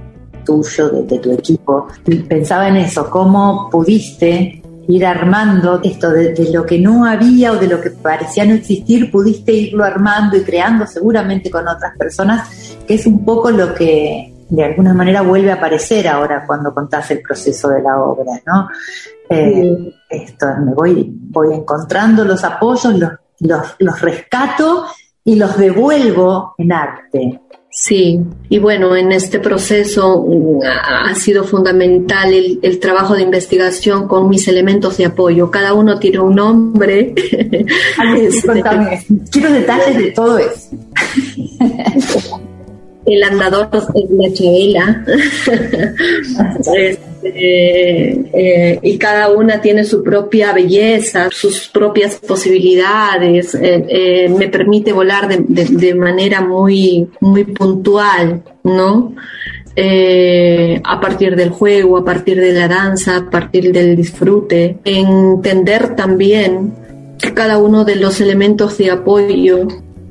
tuyo, 0.44 0.90
de, 0.90 1.18
tu 1.18 1.32
equipo. 1.32 1.88
Pensaba 2.28 2.68
en 2.68 2.76
eso, 2.76 3.08
cómo 3.08 3.68
pudiste 3.70 4.59
ir 4.90 5.06
armando 5.06 5.80
esto 5.82 6.10
de, 6.10 6.32
de, 6.34 6.50
lo 6.50 6.66
que 6.66 6.78
no 6.78 7.04
había 7.04 7.52
o 7.52 7.56
de 7.56 7.68
lo 7.68 7.80
que 7.80 7.90
parecía 7.90 8.44
no 8.44 8.54
existir, 8.54 9.10
pudiste 9.10 9.52
irlo 9.52 9.84
armando 9.84 10.36
y 10.36 10.42
creando 10.42 10.86
seguramente 10.86 11.50
con 11.50 11.66
otras 11.68 11.96
personas, 11.96 12.76
que 12.86 12.94
es 12.94 13.06
un 13.06 13.24
poco 13.24 13.50
lo 13.50 13.74
que 13.74 14.34
de 14.48 14.64
alguna 14.64 14.92
manera 14.92 15.22
vuelve 15.22 15.52
a 15.52 15.54
aparecer 15.54 16.08
ahora 16.08 16.44
cuando 16.46 16.74
contás 16.74 17.10
el 17.12 17.22
proceso 17.22 17.68
de 17.68 17.82
la 17.82 18.00
obra, 18.02 18.40
¿no? 18.44 18.68
Eh, 19.28 19.94
esto, 20.08 20.46
me 20.64 20.74
voy, 20.74 21.08
voy 21.08 21.54
encontrando 21.54 22.24
los 22.24 22.42
apoyos, 22.42 22.98
los 22.98 23.10
los, 23.40 24.00
rescato 24.00 24.86
y 25.24 25.36
los 25.36 25.56
devuelvo 25.56 26.54
en 26.58 26.72
arte. 26.72 27.40
Sí, 27.72 28.20
y 28.48 28.58
bueno, 28.58 28.96
en 28.96 29.12
este 29.12 29.38
proceso 29.38 30.26
mm, 30.26 30.60
ha 30.64 31.14
sido 31.14 31.44
fundamental 31.44 32.34
el, 32.34 32.80
trabajo 32.80 33.14
de 33.14 33.22
investigación 33.22 34.08
con 34.08 34.28
mis 34.28 34.48
elementos 34.48 34.96
de 34.96 35.06
apoyo. 35.06 35.52
Cada 35.52 35.72
uno 35.72 35.98
tiene 35.98 36.18
un 36.18 36.34
nombre. 36.34 37.14
Este, 38.16 38.62
quiero 39.30 39.52
detalles 39.52 39.96
de 39.96 40.10
todo 40.12 40.38
eso. 40.38 40.70
el 43.06 43.22
andador 43.22 43.68
es 43.72 44.10
la 44.10 44.32
chavela. 44.32 45.04
Este, 47.22 48.72
eh, 48.72 48.78
y 48.82 48.98
cada 48.98 49.30
una 49.30 49.60
tiene 49.60 49.84
su 49.84 50.02
propia 50.02 50.52
belleza, 50.52 51.28
sus 51.30 51.68
propias 51.68 52.16
posibilidades, 52.16 53.54
eh, 53.54 53.84
eh, 53.88 54.28
me 54.28 54.48
permite 54.48 54.92
volar 54.92 55.28
de, 55.28 55.94
manera 55.94 56.40
muy, 56.40 57.08
muy 57.20 57.44
puntual, 57.44 58.42
¿no? 58.64 59.14
a 60.82 61.00
partir 61.00 61.36
del 61.36 61.48
juego, 61.48 61.96
a 61.96 62.04
partir 62.04 62.38
de 62.38 62.52
la 62.52 62.68
danza, 62.68 63.16
a 63.16 63.30
partir 63.30 63.72
del 63.72 63.96
disfrute, 63.96 64.76
entender 64.84 65.96
también 65.96 66.74
que 67.18 67.32
cada 67.32 67.56
uno 67.56 67.86
de 67.86 67.96
los 67.96 68.20
elementos 68.20 68.76
de 68.76 68.90
apoyo 68.90 69.68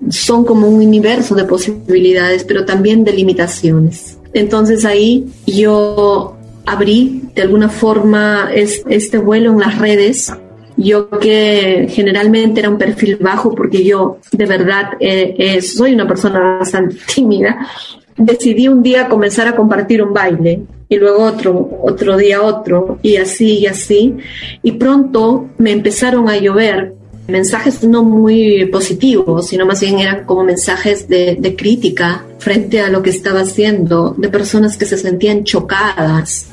son 0.09 0.43
como 0.43 0.67
un 0.67 0.75
universo 0.75 1.35
de 1.35 1.43
posibilidades, 1.43 2.45
pero 2.45 2.65
también 2.65 3.03
de 3.03 3.13
limitaciones. 3.13 4.17
Entonces 4.33 4.85
ahí 4.85 5.27
yo 5.45 6.38
abrí 6.71 7.23
de 7.35 7.41
alguna 7.41 7.69
forma 7.69 8.49
este 8.53 9.17
vuelo 9.17 9.51
en 9.51 9.59
las 9.59 9.77
redes. 9.77 10.33
Yo 10.77 11.09
que 11.09 11.87
generalmente 11.89 12.61
era 12.61 12.69
un 12.69 12.77
perfil 12.77 13.17
bajo 13.17 13.53
porque 13.53 13.83
yo 13.83 14.19
de 14.31 14.45
verdad 14.45 14.91
eh, 14.99 15.61
soy 15.61 15.93
una 15.93 16.07
persona 16.07 16.57
bastante 16.59 16.95
tímida, 17.13 17.67
decidí 18.15 18.67
un 18.67 18.81
día 18.81 19.09
comenzar 19.09 19.47
a 19.47 19.55
compartir 19.55 20.01
un 20.01 20.13
baile 20.13 20.61
y 20.87 20.95
luego 20.97 21.23
otro, 21.23 21.79
otro 21.83 22.17
día 22.17 22.41
otro 22.41 22.97
y 23.01 23.17
así 23.17 23.59
y 23.59 23.67
así. 23.67 24.15
Y 24.63 24.73
pronto 24.73 25.49
me 25.57 25.71
empezaron 25.71 26.29
a 26.29 26.37
llover 26.37 26.93
mensajes 27.29 27.83
no 27.83 28.03
muy 28.03 28.65
positivos, 28.65 29.47
sino 29.47 29.65
más 29.65 29.81
bien 29.81 29.99
eran 29.99 30.25
como 30.25 30.43
mensajes 30.43 31.07
de, 31.07 31.55
crítica 31.57 32.25
frente 32.37 32.81
a 32.81 32.89
lo 32.89 33.01
que 33.01 33.09
estaba 33.09 33.41
haciendo, 33.41 34.15
de 34.17 34.29
personas 34.29 34.77
que 34.77 34.85
se 34.85 34.97
sentían 34.97 35.43
chocadas 35.43 36.47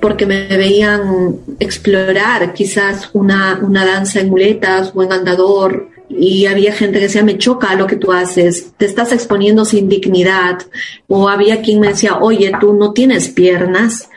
porque 0.00 0.24
me 0.24 0.46
veían 0.56 1.36
explorar 1.58 2.54
quizás 2.54 3.10
una, 3.12 3.60
una 3.62 3.84
danza 3.84 4.20
en 4.20 4.30
muletas 4.30 4.92
o 4.94 5.02
en 5.02 5.12
andador 5.12 5.90
y 6.10 6.46
había 6.46 6.72
gente 6.72 6.98
que 6.98 7.04
decía, 7.04 7.22
me 7.22 7.38
choca 7.38 7.74
lo 7.76 7.86
que 7.86 7.96
tú 7.96 8.12
haces, 8.12 8.72
te 8.76 8.86
estás 8.86 9.12
exponiendo 9.12 9.64
sin 9.64 9.88
dignidad, 9.88 10.58
o 11.06 11.28
había 11.28 11.62
quien 11.62 11.80
me 11.80 11.88
decía, 11.88 12.18
oye, 12.18 12.52
tú 12.60 12.72
no 12.74 12.92
tienes 12.92 13.28
piernas. 13.28 14.08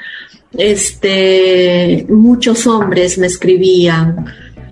Este, 0.57 2.05
muchos 2.09 2.67
hombres 2.67 3.17
me 3.17 3.27
escribían, 3.27 4.25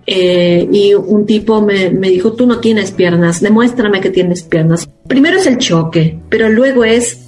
eh, 0.05 0.67
y 0.71 0.93
un 0.93 1.25
tipo 1.25 1.61
me, 1.61 1.89
dijo, 1.89 2.33
tú 2.33 2.47
no 2.47 2.59
tienes 2.59 2.91
piernas, 2.91 3.41
demuéstrame 3.41 4.01
que 4.01 4.09
tienes 4.09 4.43
piernas. 4.43 4.89
Primero 5.07 5.37
es 5.37 5.45
el 5.45 5.57
choque, 5.57 6.17
pero 6.29 6.49
luego 6.49 6.83
es 6.83 7.19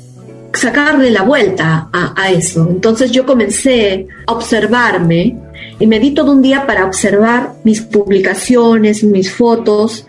sacarle 0.53 1.12
la 1.12 1.23
vuelta 1.23 1.89
a, 1.91 2.31
eso. 2.31 2.67
Entonces 2.69 3.12
yo 3.12 3.25
comencé 3.25 4.07
a 4.27 4.33
observarme 4.33 5.38
y 5.79 5.88
me 5.88 5.99
di 5.99 6.12
todo 6.12 6.31
un 6.31 6.41
día 6.41 6.65
para 6.65 6.86
observar 6.86 7.53
mis 7.63 7.81
publicaciones, 7.81 9.03
mis 9.03 9.31
fotos 9.31 10.07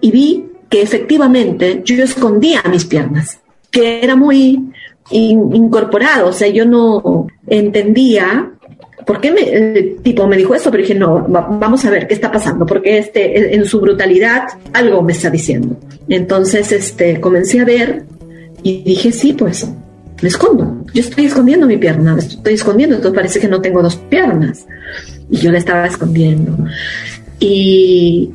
y 0.00 0.10
vi 0.10 0.44
que 0.68 0.82
efectivamente 0.82 1.82
yo 1.84 2.02
escondía 2.02 2.62
mis 2.70 2.84
piernas, 2.84 3.40
que 3.70 4.02
era 4.02 4.16
muy 4.16 4.60
incorporado, 5.10 6.28
o 6.28 6.32
sea, 6.32 6.48
yo 6.48 6.64
no 6.64 7.28
entendía 7.46 8.55
¿por 9.06 9.20
qué 9.20 9.30
me, 9.30 9.40
el 9.40 9.96
tipo 10.02 10.26
me 10.26 10.36
dijo 10.36 10.54
eso? 10.54 10.70
Pero 10.70 10.82
dije, 10.82 10.94
no, 10.94 11.24
vamos 11.28 11.84
a 11.84 11.90
ver 11.90 12.08
qué 12.08 12.14
está 12.14 12.30
pasando, 12.30 12.66
porque 12.66 12.98
este, 12.98 13.54
en 13.54 13.64
su 13.64 13.80
brutalidad 13.80 14.48
algo 14.72 15.02
me 15.02 15.12
está 15.12 15.30
diciendo. 15.30 15.78
Entonces, 16.08 16.72
este, 16.72 17.20
comencé 17.20 17.60
a 17.60 17.64
ver 17.64 18.04
y 18.62 18.82
dije, 18.82 19.12
sí, 19.12 19.32
pues, 19.32 19.68
me 20.20 20.28
escondo. 20.28 20.84
Yo 20.92 21.00
estoy 21.00 21.26
escondiendo 21.26 21.66
mi 21.66 21.76
pierna, 21.76 22.16
estoy 22.18 22.54
escondiendo, 22.54 22.96
entonces 22.96 23.16
parece 23.16 23.40
que 23.40 23.48
no 23.48 23.60
tengo 23.60 23.80
dos 23.80 23.96
piernas. 23.96 24.66
Y 25.30 25.36
yo 25.36 25.52
la 25.52 25.58
estaba 25.58 25.86
escondiendo. 25.86 26.56
Y 27.38 28.30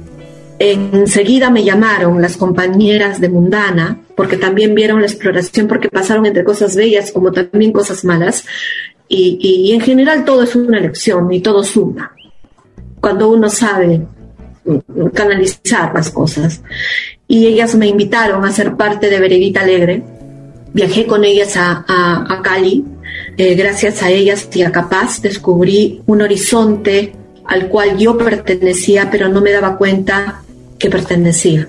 enseguida 0.57 1.49
me 1.49 1.63
llamaron 1.63 2.21
las 2.21 2.37
compañeras 2.37 3.19
de 3.19 3.29
Mundana, 3.29 3.99
porque 4.15 4.37
también 4.37 4.73
vieron 4.73 5.01
la 5.01 5.07
exploración, 5.07 5.67
porque 5.67 5.89
pasaron 5.89 6.25
entre 6.25 6.43
cosas 6.45 6.75
bellas 6.75 7.11
como 7.11 7.31
también 7.31 7.73
cosas 7.73 8.05
malas, 8.05 8.45
y, 9.13 9.71
en 9.73 9.81
general 9.81 10.23
todo 10.23 10.43
es 10.43 10.55
una 10.55 10.79
lección 10.79 11.31
y 11.33 11.41
todo 11.41 11.63
suma. 11.63 12.15
Cuando 13.01 13.29
uno 13.29 13.49
sabe 13.49 14.01
canalizar 15.13 15.91
las 15.93 16.09
cosas. 16.11 16.61
Y 17.27 17.47
ellas 17.47 17.75
me 17.75 17.87
invitaron 17.87 18.45
a 18.45 18.51
ser 18.51 18.75
parte 18.75 19.09
de 19.09 19.19
Veredita 19.19 19.61
Alegre. 19.61 20.03
Viajé 20.73 21.05
con 21.05 21.25
ellas 21.25 21.53
a, 21.57 22.41
Cali. 22.43 22.85
Eh, 23.37 23.55
gracias 23.55 24.01
a 24.03 24.09
ellas 24.09 24.47
y 24.53 24.61
a 24.61 24.71
Capaz 24.71 25.21
descubrí 25.21 26.01
un 26.05 26.21
horizonte 26.21 27.13
al 27.45 27.67
cual 27.67 27.97
yo 27.97 28.17
pertenecía, 28.17 29.09
pero 29.11 29.27
no 29.27 29.41
me 29.41 29.51
daba 29.51 29.77
cuenta 29.77 30.43
que 30.77 30.89
pertenecía. 30.89 31.67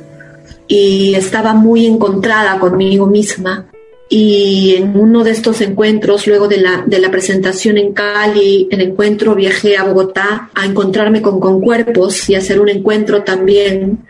Y 0.68 1.14
estaba 1.14 1.55
muy 1.55 1.87
encontrada 1.87 2.59
conmigo 2.59 3.07
misma 3.07 3.66
y 4.14 4.75
en 4.77 4.94
uno 4.94 5.25
de 5.25 5.31
estos 5.31 5.62
encuentros, 5.62 6.27
luego 6.27 6.46
de 6.46 6.59
la, 6.59 6.85
de 6.87 6.98
la 6.98 7.11
presentación 7.11 7.79
en 7.79 7.94
Cali, 7.94 8.68
el 8.70 8.83
encuentro 8.83 9.35
viajé 9.35 9.79
a 9.79 9.85
Bogotá 9.85 10.51
a 10.55 10.66
encontrarme 10.66 11.22
con 11.22 11.40
Concuerpos 11.40 12.29
y 12.29 12.35
hacer 12.35 12.61
un 12.61 12.68
encuentro 12.68 13.22
también 13.22 14.01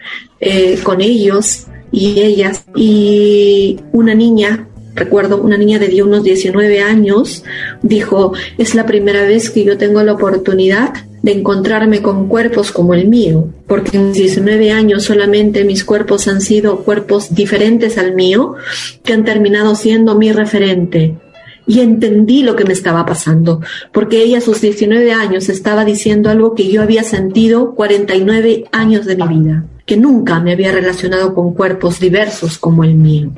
eh, 0.40 0.80
con 0.82 1.02
ellos 1.02 1.68
y 1.92 2.20
ellas. 2.20 2.64
Y 2.74 3.78
una 3.92 4.12
niña 4.12 4.66
recuerdo 4.96 5.40
una 5.40 5.56
niña 5.56 5.78
de 5.78 6.02
unos 6.02 6.24
19 6.24 6.80
años, 6.80 7.44
dijo, 7.82 8.32
es 8.58 8.74
la 8.74 8.86
primera 8.86 9.22
vez 9.22 9.50
que 9.50 9.62
yo 9.62 9.78
tengo 9.78 10.02
la 10.02 10.14
oportunidad 10.14 10.94
de 11.22 11.32
encontrarme 11.32 12.02
con 12.02 12.28
cuerpos 12.28 12.72
como 12.72 12.94
el 12.94 13.08
mío, 13.08 13.48
porque 13.66 13.96
en 13.96 14.12
19 14.12 14.72
años 14.72 15.04
solamente 15.04 15.64
mis 15.64 15.84
cuerpos 15.84 16.26
han 16.26 16.40
sido 16.40 16.80
cuerpos 16.80 17.34
diferentes 17.34 17.96
al 17.96 18.14
mío, 18.14 18.56
que 19.04 19.12
han 19.12 19.24
terminado 19.24 19.74
siendo 19.76 20.16
mi 20.16 20.32
referente. 20.32 21.16
Y 21.64 21.78
entendí 21.78 22.42
lo 22.42 22.56
que 22.56 22.64
me 22.64 22.72
estaba 22.72 23.06
pasando, 23.06 23.60
porque 23.92 24.20
ella 24.24 24.38
a 24.38 24.40
sus 24.40 24.60
19 24.60 25.12
años 25.12 25.48
estaba 25.48 25.84
diciendo 25.84 26.28
algo 26.28 26.56
que 26.56 26.68
yo 26.68 26.82
había 26.82 27.04
sentido 27.04 27.76
49 27.76 28.64
años 28.72 29.06
de 29.06 29.16
mi 29.16 29.28
vida, 29.28 29.64
que 29.86 29.96
nunca 29.96 30.40
me 30.40 30.52
había 30.52 30.72
relacionado 30.72 31.34
con 31.34 31.54
cuerpos 31.54 32.00
diversos 32.00 32.58
como 32.58 32.82
el 32.82 32.96
mío 32.96 33.30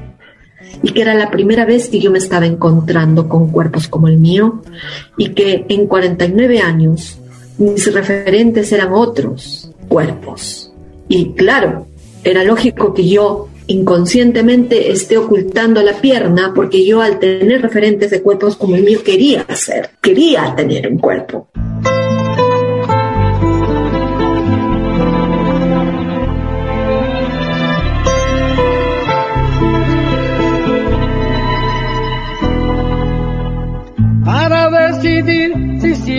y 0.83 0.93
que 0.93 1.03
era 1.03 1.15
la 1.15 1.31
primera 1.31 1.65
vez 1.65 1.89
que 1.89 2.01
yo 2.01 2.11
me 2.11 2.19
estaba 2.19 2.47
encontrando 2.47 3.29
con 3.29 3.51
cuerpos 3.51 3.89
como 3.89 4.09
el 4.09 4.19
mío 4.19 4.63
y 5.17 5.31
que 5.31 5.67
en 5.69 5.87
49 5.87 6.61
años 6.61 7.19
mis 7.59 7.93
referentes 7.93 8.73
eran 8.73 8.93
otros 8.93 9.71
cuerpos. 9.89 10.73
Y 11.09 11.33
claro, 11.33 11.87
era 12.23 12.45
lógico 12.45 12.95
que 12.95 13.09
yo 13.09 13.49
inconscientemente 13.67 14.91
esté 14.91 15.17
ocultando 15.17 15.83
la 15.83 15.95
pierna 15.95 16.53
porque 16.55 16.85
yo 16.85 17.01
al 17.01 17.19
tener 17.19 17.63
referentes 17.63 18.11
de 18.11 18.23
cuerpos 18.23 18.57
como 18.57 18.77
el 18.77 18.85
mío 18.85 19.01
quería 19.03 19.47
ser, 19.55 19.91
quería 20.01 20.55
tener 20.55 20.89
un 20.89 20.99
cuerpo. 20.99 21.49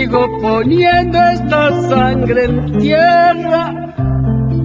Sigo 0.05 0.27
poniendo 0.39 1.17
esta 1.17 1.81
sangre 1.89 2.45
en 2.45 2.79
tierra. 2.79 3.73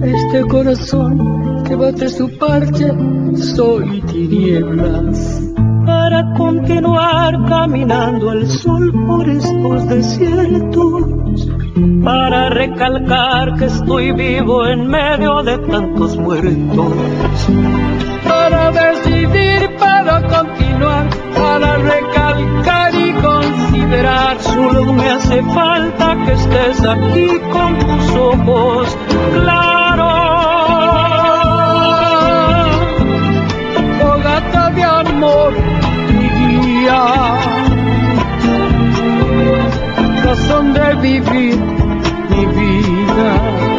Este 0.03 0.41
corazón 0.47 1.63
que 1.63 1.75
bate 1.75 2.09
su 2.09 2.29
parche, 2.37 2.87
soy 3.35 4.01
tinieblas. 4.01 5.41
Para 5.85 6.33
continuar 6.33 7.33
caminando 7.47 8.29
al 8.29 8.47
sol 8.47 8.91
por 9.07 9.27
estos 9.27 9.87
desiertos, 9.87 11.49
para 12.03 12.49
recalcar 12.49 13.55
que 13.57 13.65
estoy 13.65 14.11
vivo 14.11 14.67
en 14.67 14.87
medio 14.87 15.41
de 15.41 15.57
tantos 15.57 16.17
muertos, 16.17 16.93
para 18.27 18.71
decidir, 18.71 19.75
para 19.79 20.21
continuar, 20.27 21.07
para 21.41 21.77
recalcar 21.77 22.93
y 22.93 23.13
considerar. 23.13 24.39
Solo 24.41 24.93
me 24.93 25.09
hace 25.09 25.41
falta 25.43 26.15
que 26.25 26.33
estés 26.33 26.85
aquí 26.85 27.29
con 27.51 27.79
tus 27.79 28.15
ojos 28.15 28.97
claros. 29.33 30.11
Fogata 33.99 34.69
de 34.71 34.83
amor, 34.83 35.53
mi 36.17 36.27
guía. 36.39 37.03
Razón 40.23 40.73
de 40.73 40.95
vivir 40.95 41.59
mi 42.29 42.45
vida. 42.45 43.70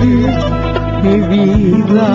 Mi 0.00 1.20
vida. 1.28 2.10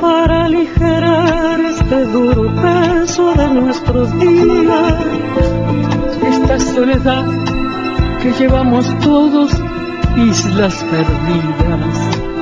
Para 0.00 0.44
aligerar 0.46 1.60
este 1.60 2.04
duro 2.06 2.54
peso 2.62 3.34
de 3.34 3.48
nuestros 3.48 4.18
días, 4.18 4.94
esta 6.26 6.58
soledad 6.60 7.26
que 8.22 8.32
llevamos 8.32 8.86
todos, 9.00 9.50
islas 10.16 10.84
perdidas 10.90 11.95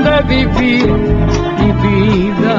De 0.00 0.22
vivir 0.22 0.92
mi 1.58 1.72
vida. 1.84 2.56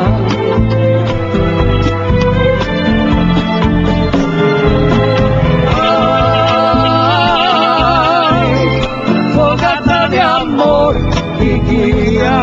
Ay, 8.35 10.09
de 10.09 10.19
amor 10.21 10.95
y 11.39 11.51
guía, 11.69 12.37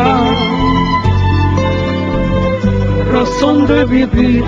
razón 3.13 3.67
de 3.67 3.85
vivir 3.85 4.45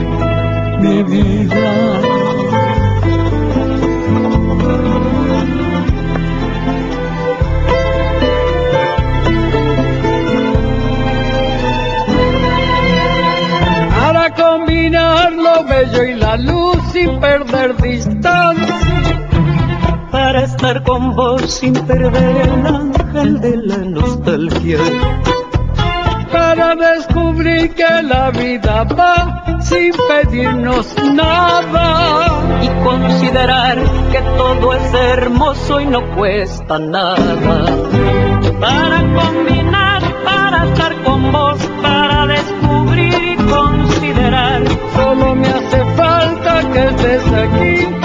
sin 17.03 17.21
perder 17.21 17.77
distancia. 17.79 19.29
Para 20.11 20.43
estar 20.45 20.83
con 20.83 21.17
vos 21.17 21.43
sin 21.51 21.73
perder 21.73 22.49
el 22.49 22.67
ángel 22.67 23.41
de 23.41 23.57
la 23.57 23.79
nostalgia. 23.79 24.79
Para 26.31 26.75
descubrir 26.77 27.75
que 27.75 28.03
la 28.03 28.31
vida 28.31 28.85
va 28.85 29.61
sin 29.61 29.93
pedirnos 30.09 30.95
nada. 31.15 31.87
Y 32.63 32.69
considerar 32.85 33.79
que 34.13 34.21
todo 34.37 34.75
es 34.75 34.95
hermoso 34.95 35.81
y 35.81 35.87
no 35.87 36.01
cuesta 36.15 36.79
nada. 36.79 37.67
Para 38.61 38.99
combinar, 39.19 40.03
para 40.25 40.65
estar 40.67 41.03
con 41.03 41.33
vos, 41.33 41.59
para 41.83 42.27
descubrir 42.27 43.23
y 43.33 43.37
considerar 43.37 44.63
Solo 44.95 45.35
me 45.35 45.52
hace 46.75 47.19
falta 47.21 48.02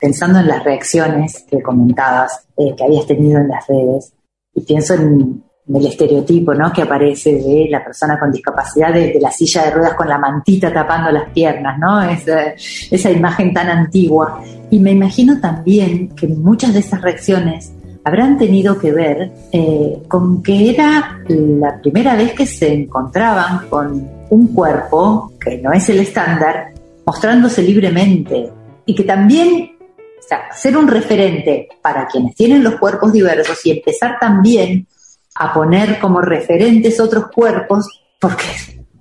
pensando 0.00 0.40
en 0.40 0.48
las 0.48 0.64
reacciones 0.64 1.44
que 1.48 1.62
comentabas 1.62 2.46
eh, 2.56 2.74
que 2.76 2.84
habías 2.84 3.06
tenido 3.06 3.38
en 3.38 3.48
las 3.48 3.66
redes 3.66 4.12
y 4.54 4.62
pienso 4.62 4.94
en 4.94 5.44
el 5.68 5.86
estereotipo 5.86 6.54
¿no? 6.54 6.72
que 6.72 6.82
aparece 6.82 7.34
de 7.34 7.68
la 7.70 7.84
persona 7.84 8.18
con 8.18 8.32
discapacidad 8.32 8.92
de, 8.92 9.18
la 9.20 9.30
silla 9.30 9.64
de 9.64 9.70
ruedas 9.70 9.94
con 9.94 10.08
la 10.08 10.18
mantita 10.18 10.72
tapando 10.72 11.10
las 11.10 11.30
piernas, 11.30 11.78
¿no? 11.78 12.02
Esa, 12.02 12.54
esa 12.90 13.10
imagen 13.10 13.54
tan 13.54 13.68
antigua. 13.68 14.42
Y 14.70 14.78
me 14.78 14.92
imagino 14.92 15.40
también 15.40 16.08
que 16.14 16.26
muchas 16.26 16.72
de 16.72 16.80
esas 16.80 17.00
reacciones 17.02 17.72
habrán 18.04 18.38
tenido 18.38 18.78
que 18.78 18.92
ver 18.92 19.30
eh, 19.52 20.02
con 20.08 20.42
que 20.42 20.70
era 20.70 21.20
la 21.28 21.80
primera 21.80 22.16
vez 22.16 22.32
que 22.32 22.46
se 22.46 22.72
encontraban 22.72 23.68
con 23.68 24.08
un 24.30 24.48
cuerpo, 24.48 25.32
que 25.40 25.58
no 25.58 25.72
es 25.72 25.88
el 25.88 26.00
estándar, 26.00 26.72
mostrándose 27.06 27.62
libremente 27.62 28.50
y 28.86 28.94
que 28.94 29.04
también 29.04 29.72
o 30.18 30.54
ser 30.54 30.76
un 30.76 30.86
referente 30.86 31.68
para 31.82 32.06
quienes 32.06 32.34
tienen 32.34 32.62
los 32.62 32.76
cuerpos 32.76 33.12
diversos 33.12 33.64
y 33.64 33.72
empezar 33.72 34.18
también 34.20 34.86
a 35.34 35.52
poner 35.52 35.98
como 35.98 36.20
referentes 36.20 37.00
otros 37.00 37.26
cuerpos, 37.28 37.86
porque 38.18 38.44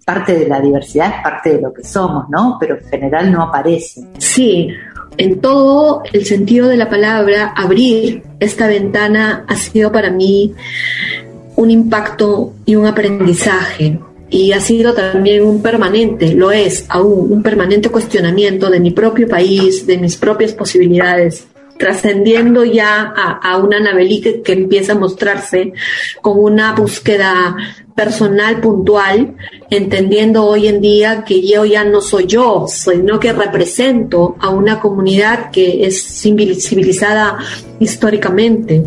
parte 0.06 0.38
de 0.38 0.48
la 0.48 0.60
diversidad 0.60 1.18
es 1.18 1.24
parte 1.24 1.54
de 1.54 1.62
lo 1.62 1.74
que 1.74 1.84
somos, 1.84 2.26
¿no? 2.30 2.58
Pero 2.60 2.78
en 2.78 2.86
general 2.86 3.32
no 3.32 3.44
aparece. 3.44 4.02
Sí, 4.18 4.70
en 5.18 5.39
todo 5.39 6.02
el 6.13 6.26
sentido 6.26 6.68
de 6.68 6.78
la 6.78 6.89
palabra, 6.89 7.54
abrir 7.56 8.24
esta 8.39 8.68
ventana 8.68 9.46
ha 9.48 9.56
sido 9.56 9.92
para 9.92 10.10
mí 10.10 10.54
un 11.56 11.72
impacto 11.72 12.54
y 12.65 12.76
un 12.76 12.86
aprendizaje. 12.86 14.00
Y 14.32 14.52
ha 14.52 14.62
sido 14.62 14.94
también 14.94 15.44
un 15.44 15.62
permanente, 15.62 16.34
lo 16.34 16.52
es 16.52 16.86
aún, 16.88 17.32
un 17.32 17.44
permanente 17.44 17.89
cuestionamiento 17.89 18.70
de 18.70 18.80
mi 18.80 18.92
propio 18.92 19.28
país, 19.28 19.86
de 19.86 19.98
mis 19.98 20.18
propias 20.18 20.54
posibilidades 20.54 21.48
trascendiendo 21.80 22.65
ya 22.65 23.02
a, 23.02 23.58
una 23.58 23.78
Anabelí 23.78 24.20
que, 24.20 24.44
empieza 24.52 24.92
a 24.92 25.00
mostrarse 25.00 25.72
con 26.22 26.38
una 26.38 26.74
búsqueda 26.74 27.56
personal 27.96 28.60
puntual, 28.60 29.36
entendiendo 29.70 30.46
hoy 30.46 30.68
en 30.68 30.82
día 30.82 31.24
que 31.26 31.42
yo 31.42 31.63
ya 31.63 31.86
no 31.86 32.02
soy 32.02 32.28
yo, 32.28 32.65
sino 32.68 33.18
que 33.20 33.32
represento 33.32 34.36
a 34.39 34.50
una 34.50 34.82
comunidad 34.82 35.52
que 35.52 35.86
es 35.86 36.04
civilizada 36.04 37.38
históricamente. 37.80 38.84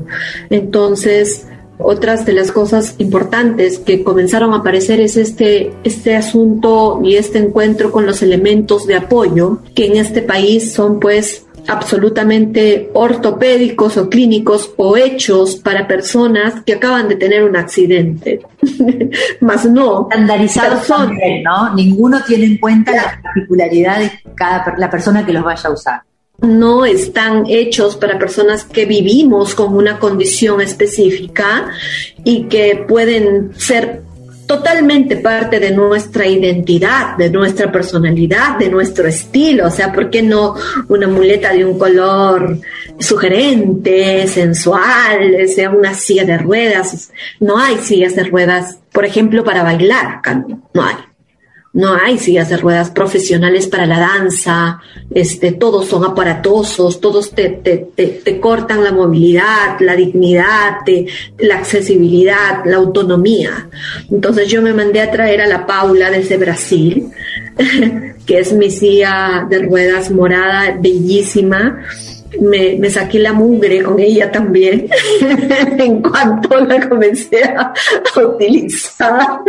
Entonces, 0.50 1.46
otras 1.78 2.26
de 2.26 2.34
las 2.34 2.52
cosas 2.52 2.96
importantes 2.98 3.78
que 3.78 4.04
comenzaron 4.04 4.52
a 4.52 4.58
aparecer 4.58 5.00
es 5.00 5.16
este, 5.16 5.72
este 5.82 6.14
asunto 6.14 7.00
y 7.02 7.16
este 7.16 7.38
encuentro 7.38 7.90
con 7.90 8.04
los 8.04 8.22
elementos 8.22 8.86
de 8.86 8.96
apoyo, 8.96 9.60
que 9.74 9.86
en 9.86 9.96
este 9.96 10.20
país 10.20 10.74
son 10.74 11.00
pues 11.00 11.46
absolutamente 11.68 12.90
ortopédicos 12.94 13.96
o 13.96 14.08
clínicos 14.08 14.72
o 14.76 14.96
hechos 14.96 15.56
para 15.56 15.86
personas 15.86 16.62
que 16.64 16.74
acaban 16.74 17.08
de 17.08 17.16
tener 17.16 17.44
un 17.44 17.56
accidente. 17.56 18.40
Más 19.40 19.64
no. 19.64 20.08
Estandarizados 20.10 20.86
también, 20.86 21.42
¿no? 21.42 21.74
Ninguno 21.74 22.22
tiene 22.26 22.46
en 22.46 22.58
cuenta 22.58 22.92
la 22.92 23.20
particularidad 23.22 24.00
de 24.00 24.10
cada 24.34 24.74
la 24.76 24.90
persona 24.90 25.24
que 25.24 25.32
los 25.32 25.44
vaya 25.44 25.68
a 25.68 25.72
usar 25.72 26.02
no 26.42 26.84
están 26.84 27.44
hechos 27.48 27.96
para 27.96 28.18
personas 28.18 28.64
que 28.64 28.84
vivimos 28.84 29.54
con 29.54 29.76
una 29.76 29.98
condición 30.00 30.60
específica 30.60 31.70
y 32.24 32.44
que 32.44 32.84
pueden 32.88 33.52
ser 33.54 34.02
totalmente 34.46 35.16
parte 35.16 35.60
de 35.60 35.70
nuestra 35.70 36.26
identidad, 36.26 37.16
de 37.16 37.30
nuestra 37.30 37.70
personalidad, 37.70 38.58
de 38.58 38.68
nuestro 38.68 39.08
estilo. 39.08 39.66
O 39.66 39.70
sea, 39.70 39.92
¿por 39.92 40.10
qué 40.10 40.22
no 40.22 40.54
una 40.88 41.08
muleta 41.08 41.52
de 41.52 41.64
un 41.64 41.78
color 41.78 42.58
sugerente, 42.98 44.26
sensual, 44.26 45.48
sea 45.48 45.70
una 45.70 45.94
silla 45.94 46.24
de 46.24 46.38
ruedas? 46.38 47.10
No 47.40 47.58
hay 47.58 47.78
sillas 47.78 48.14
de 48.16 48.24
ruedas, 48.24 48.78
por 48.92 49.04
ejemplo, 49.04 49.44
para 49.44 49.62
bailar, 49.62 50.20
no 50.74 50.82
hay. 50.82 51.11
No 51.74 51.94
hay 51.94 52.18
sillas 52.18 52.50
de 52.50 52.58
ruedas 52.58 52.90
profesionales 52.90 53.66
para 53.66 53.86
la 53.86 53.98
danza, 53.98 54.80
este, 55.10 55.52
todos 55.52 55.88
son 55.88 56.04
aparatosos, 56.04 57.00
todos 57.00 57.30
te, 57.30 57.48
te, 57.48 57.78
te, 57.96 58.40
cortan 58.40 58.84
la 58.84 58.92
movilidad, 58.92 59.80
la 59.80 59.96
dignidad, 59.96 60.80
la 61.38 61.56
accesibilidad, 61.56 62.62
la 62.66 62.76
autonomía. 62.76 63.70
Entonces 64.10 64.48
yo 64.48 64.60
me 64.60 64.74
mandé 64.74 65.00
a 65.00 65.10
traer 65.10 65.40
a 65.40 65.46
la 65.46 65.66
Paula 65.66 66.10
desde 66.10 66.36
Brasil, 66.36 67.08
que 68.26 68.38
es 68.38 68.52
mi 68.52 68.70
silla 68.70 69.46
de 69.48 69.60
ruedas 69.60 70.10
morada, 70.10 70.76
bellísima. 70.78 71.84
Me, 72.38 72.76
me, 72.78 72.88
saqué 72.88 73.18
la 73.18 73.34
mugre 73.34 73.82
con 73.82 73.98
ella 74.00 74.32
también 74.32 74.88
en 75.78 76.00
cuanto 76.00 76.64
la 76.64 76.88
comencé 76.88 77.44
a, 77.44 77.72
a 78.14 78.20
utilizar. 78.20 79.40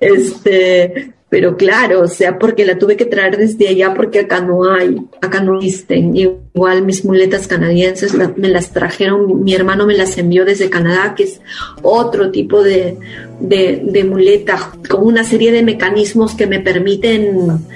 Este, 0.00 1.14
pero 1.34 1.56
claro, 1.56 2.02
o 2.02 2.06
sea, 2.06 2.38
porque 2.38 2.64
la 2.64 2.78
tuve 2.78 2.96
que 2.96 3.06
traer 3.06 3.36
desde 3.36 3.66
allá 3.66 3.92
porque 3.92 4.20
acá 4.20 4.40
no 4.40 4.72
hay, 4.72 5.02
acá 5.20 5.40
no 5.40 5.56
existen. 5.56 6.14
Igual 6.16 6.84
mis 6.84 7.04
muletas 7.04 7.48
canadienses 7.48 8.14
me 8.14 8.48
las 8.48 8.72
trajeron, 8.72 9.42
mi 9.42 9.52
hermano 9.52 9.84
me 9.84 9.96
las 9.96 10.16
envió 10.16 10.44
desde 10.44 10.70
Canadá, 10.70 11.16
que 11.16 11.24
es 11.24 11.40
otro 11.82 12.30
tipo 12.30 12.62
de, 12.62 12.98
de, 13.40 13.82
de 13.84 14.04
muleta, 14.04 14.70
con 14.88 15.02
una 15.02 15.24
serie 15.24 15.50
de 15.50 15.64
mecanismos 15.64 16.36
que 16.36 16.46
me 16.46 16.60
permiten 16.60 17.66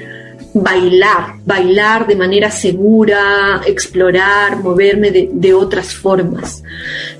bailar, 0.54 1.36
bailar 1.44 2.06
de 2.06 2.16
manera 2.16 2.50
segura, 2.50 3.60
explorar, 3.66 4.62
moverme 4.62 5.10
de, 5.10 5.54
otras 5.54 5.94
formas. 5.94 6.62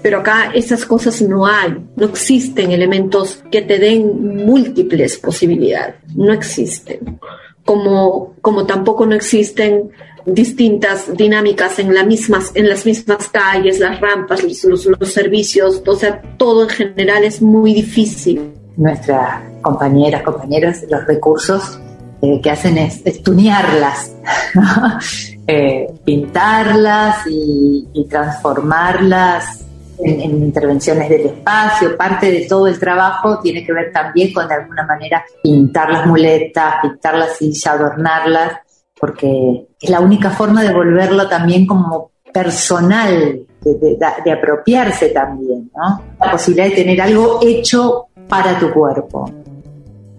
Pero 0.03 0.19
acá 0.19 0.51
esas 0.55 0.85
cosas 0.85 1.21
no 1.23 1.47
hay, 1.47 1.77
no 1.97 2.07
existen 2.07 2.73
elementos 2.73 3.43
que 3.51 3.63
te 3.63 3.79
den 3.79 4.47
múltiples 4.47 5.19
posibilidades, 5.19 5.97
no 6.15 6.33
existen. 6.33 7.19
Como, 7.65 8.35
como 8.41 8.65
tampoco 8.65 9.05
no 9.05 9.15
existen 9.15 9.91
distintas 10.25 11.15
dinámicas 11.17 11.79
en, 11.79 11.91
mismas, 12.07 12.53
en 12.55 12.69
las 12.69 12.87
mismas 12.87 13.29
calles, 13.29 13.79
las 13.79 14.01
rampas, 14.01 14.43
los, 14.43 14.87
los 14.87 15.13
servicios, 15.13 15.83
o 15.87 15.97
sea, 15.97 16.21
todo 16.37 16.63
en 16.65 16.69
general 16.71 17.25
es 17.25 17.43
muy 17.43 17.75
difícil. 17.75 18.53
Nuestras 18.77 19.43
compañeras, 19.61 20.23
compañeros, 20.23 20.77
los 20.89 21.05
recursos 21.07 21.79
eh, 22.21 22.41
que 22.43 22.51
hacen 22.51 22.77
es 22.79 23.01
estunearlas, 23.07 24.17
eh, 25.47 25.87
pintarlas 26.05 27.19
y, 27.29 27.87
transformarlas 28.11 29.65
en, 29.99 30.21
intervenciones 30.21 31.09
del 31.09 31.27
espacio. 31.27 31.97
Parte 31.97 32.33
de 32.33 32.47
todo 32.49 32.67
el 32.67 32.79
trabajo 32.79 33.39
tiene 33.39 33.65
que 33.65 33.73
ver 33.73 33.93
también 33.93 34.33
con 34.33 34.49
de 34.49 34.55
alguna 34.55 34.85
manera 34.85 35.25
pintar 35.43 35.91
las 35.91 36.07
muletas, 36.07 36.75
pintar 36.83 37.15
la 37.17 37.29
silla, 37.29 37.73
adornarlas, 37.73 38.53
porque 38.99 39.69
es 39.81 39.91
la 39.91 40.01
única 40.01 40.31
forma 40.31 40.63
de 40.63 40.75
volverlo 40.75 41.29
también 41.29 41.67
como 41.67 42.11
personal, 42.33 43.47
de, 43.61 43.99
de 44.25 44.33
apropiarse 44.33 45.11
también, 45.11 45.71
¿no? 45.77 46.03
La 46.19 46.33
posibilidad 46.33 46.69
de 46.69 46.75
tener 46.75 47.01
algo 47.01 47.39
hecho 47.43 48.07
para 48.29 48.59
tu 48.59 48.73
cuerpo. 48.73 49.31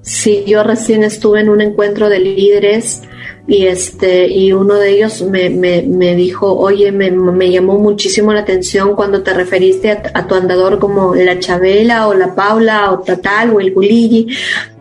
Sí, 0.01 0.43
yo 0.47 0.63
recién 0.63 1.03
estuve 1.03 1.41
en 1.41 1.49
un 1.49 1.61
encuentro 1.61 2.09
de 2.09 2.19
líderes 2.19 3.03
y 3.47 3.65
este 3.65 4.27
y 4.27 4.53
uno 4.53 4.75
de 4.75 4.91
ellos 4.91 5.21
me, 5.23 5.49
me, 5.49 5.81
me 5.81 6.15
dijo, 6.15 6.53
oye, 6.57 6.91
me, 6.91 7.11
me, 7.11 7.51
llamó 7.51 7.77
muchísimo 7.79 8.31
la 8.31 8.41
atención 8.41 8.95
cuando 8.95 9.23
te 9.23 9.33
referiste 9.33 9.91
a, 9.91 10.27
tu 10.27 10.35
andador 10.35 10.79
como 10.79 11.15
la 11.15 11.39
Chabela 11.39 12.07
o 12.07 12.13
la 12.13 12.35
Paula 12.35 12.91
o 12.91 12.99
Tatal 12.99 13.51
o 13.51 13.59
el 13.59 13.73
Guligi. 13.73 14.27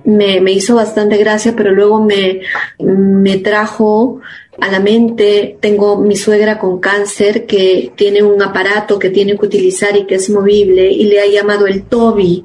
Me, 0.05 0.41
me 0.41 0.53
hizo 0.53 0.75
bastante 0.75 1.17
gracia, 1.17 1.55
pero 1.57 1.73
luego 1.73 2.03
me, 2.03 2.41
me 2.79 3.39
trajo 3.39 4.21
a 4.61 4.71
la 4.71 4.81
mente, 4.81 5.57
tengo 5.61 5.99
mi 5.99 6.17
suegra 6.17 6.59
con 6.59 6.81
cáncer 6.81 7.47
que 7.47 7.93
tiene 7.95 8.23
un 8.23 8.43
aparato 8.43 8.99
que 8.99 9.11
tiene 9.11 9.39
que 9.39 9.47
utilizar 9.47 9.97
y 9.97 10.05
que 10.05 10.17
es 10.17 10.29
movible 10.31 10.91
y 10.91 11.05
le 11.05 11.21
ha 11.21 11.27
llamado 11.27 11.67
el 11.67 11.83
Toby. 11.83 12.45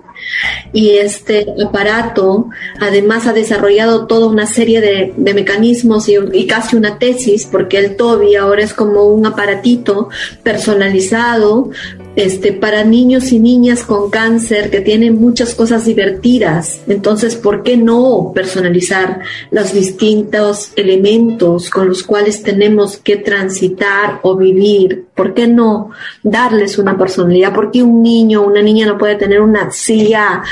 Y 0.71 0.91
este 0.91 1.45
aparato 1.65 2.49
además 2.79 3.27
ha 3.27 3.33
desarrollado 3.33 4.05
toda 4.05 4.27
una 4.27 4.45
serie 4.45 4.79
de, 4.79 5.13
mecanismos 5.33 6.07
y, 6.07 6.47
casi 6.47 6.75
una 6.75 6.99
tesis, 6.99 7.47
porque 7.51 7.77
el 7.77 7.95
Toby 7.95 8.35
ahora 8.35 8.63
es 8.63 8.73
como 8.73 9.05
un 9.05 9.25
aparatito 9.25 10.09
personalizado 10.43 11.71
este, 12.15 12.53
para 12.53 12.83
niños 12.83 13.31
y 13.31 13.39
niñas 13.39 13.83
con 13.83 14.09
cáncer 14.09 14.69
que 14.69 14.81
tienen 14.81 15.19
muchas 15.19 15.55
cosas 15.55 15.85
divertidas. 15.85 16.81
Entonces, 16.87 17.35
¿por 17.35 17.63
qué 17.63 17.77
no 17.77 18.31
personalizar 18.33 19.21
los 19.51 19.73
distintos 19.73 20.71
elementos 20.75 21.69
con 21.69 21.87
los 21.87 22.03
cuales 22.03 22.43
tenemos 22.43 22.97
que 22.97 23.17
transitar 23.17 24.19
o 24.23 24.35
vivir? 24.35 25.05
¿Por 25.15 25.33
qué 25.33 25.47
no 25.47 25.89
darles 26.21 26.77
una 26.77 26.97
personalidad? 26.97 27.53
¿Por 27.53 27.71
qué 27.71 27.81
un 27.81 28.03
niño 28.03 28.41
o 28.41 28.47
una 28.47 28.61
niña 28.61 28.85
no 28.85 28.97
puede 28.97 29.15
tener 29.15 29.41
una 29.41 29.71
silla 29.71 30.43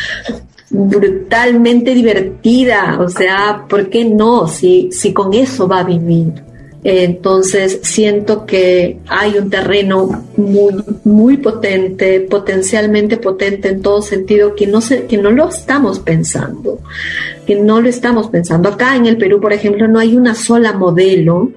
brutalmente 0.69 1.93
divertida? 1.93 2.97
O 2.99 3.09
sea, 3.09 3.65
¿por 3.69 3.89
qué 3.89 4.05
no? 4.05 4.47
Si, 4.47 4.91
si 4.91 5.13
con 5.13 5.33
eso 5.33 5.67
va 5.67 5.79
a 5.79 5.83
vivir. 5.83 6.50
Entonces 6.83 7.79
siento 7.83 8.45
que 8.45 8.99
hay 9.07 9.37
un 9.37 9.51
terreno 9.51 10.25
muy, 10.35 10.83
muy 11.03 11.37
potente, 11.37 12.21
potencialmente 12.21 13.17
potente 13.17 13.69
en 13.69 13.81
todo 13.81 14.01
sentido, 14.01 14.55
que 14.55 14.65
no, 14.65 14.81
se, 14.81 15.05
que 15.05 15.17
no 15.17 15.29
lo 15.29 15.49
estamos 15.49 15.99
pensando, 15.99 16.79
que 17.45 17.55
no 17.55 17.81
lo 17.81 17.87
estamos 17.87 18.29
pensando. 18.29 18.69
Acá 18.69 18.95
en 18.95 19.05
el 19.05 19.17
Perú, 19.17 19.39
por 19.39 19.53
ejemplo, 19.53 19.87
no 19.87 19.99
hay 19.99 20.17
una 20.17 20.33
sola 20.33 20.73
modelo 20.73 21.51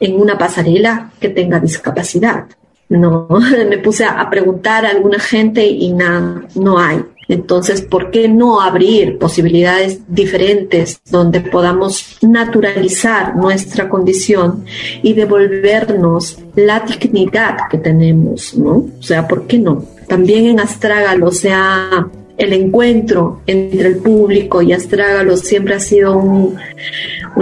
en 0.00 0.20
una 0.20 0.36
pasarela 0.36 1.12
que 1.20 1.28
tenga 1.28 1.60
discapacidad. 1.60 2.46
No, 2.88 3.28
me 3.68 3.78
puse 3.78 4.04
a 4.04 4.28
preguntar 4.28 4.84
a 4.84 4.90
alguna 4.90 5.20
gente 5.20 5.64
y 5.64 5.92
nada, 5.92 6.42
no 6.56 6.78
hay. 6.78 7.00
Entonces, 7.28 7.82
¿por 7.82 8.10
qué 8.10 8.28
no 8.28 8.60
abrir 8.60 9.18
posibilidades 9.18 10.00
diferentes 10.08 11.00
donde 11.10 11.40
podamos 11.40 12.18
naturalizar 12.22 13.36
nuestra 13.36 13.88
condición 13.88 14.64
y 15.02 15.14
devolvernos 15.14 16.38
la 16.56 16.80
dignidad 16.80 17.56
que 17.70 17.78
tenemos, 17.78 18.54
¿no? 18.54 18.86
O 18.98 19.02
sea, 19.02 19.26
¿por 19.26 19.46
qué 19.46 19.58
no? 19.58 19.84
También 20.06 20.46
en 20.46 20.60
Astrágalo, 20.60 21.28
o 21.28 21.32
sea, 21.32 22.08
el 22.36 22.52
encuentro 22.52 23.40
entre 23.46 23.88
el 23.88 23.96
público 23.98 24.60
y 24.60 24.72
Astrágalo 24.72 25.36
siempre 25.36 25.74
ha 25.74 25.80
sido 25.80 26.16
un, 26.16 26.58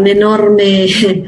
enorme 0.06 0.84
eh, 0.84 1.26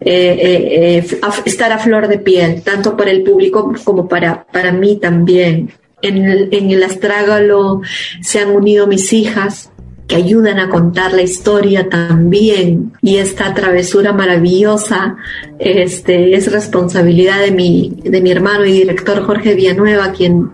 eh, 0.00 0.98
eh, 0.98 1.06
estar 1.44 1.70
a 1.72 1.78
flor 1.78 2.08
de 2.08 2.18
piel, 2.18 2.62
tanto 2.62 2.96
para 2.96 3.10
el 3.10 3.22
público 3.22 3.72
como 3.84 4.08
para, 4.08 4.44
para 4.44 4.72
mí 4.72 4.96
también 4.96 5.70
en 6.08 6.70
el, 6.70 6.82
astrágalo 6.82 7.80
se 8.20 8.40
han 8.40 8.50
unido 8.50 8.86
mis 8.86 9.12
hijas 9.12 9.70
que 10.06 10.16
ayudan 10.16 10.58
a 10.58 10.68
contar 10.68 11.14
la 11.14 11.22
historia 11.22 11.88
también 11.88 12.92
y 13.00 13.16
esta 13.16 13.54
travesura 13.54 14.12
maravillosa 14.12 15.16
este, 15.58 16.34
es 16.34 16.52
responsabilidad 16.52 17.40
de 17.40 17.52
mi, 17.52 17.96
de 18.02 18.20
mi 18.20 18.30
hermano 18.30 18.66
y 18.66 18.72
director 18.72 19.24
Jorge 19.24 19.54
Villanueva 19.54 20.12
quien, 20.12 20.50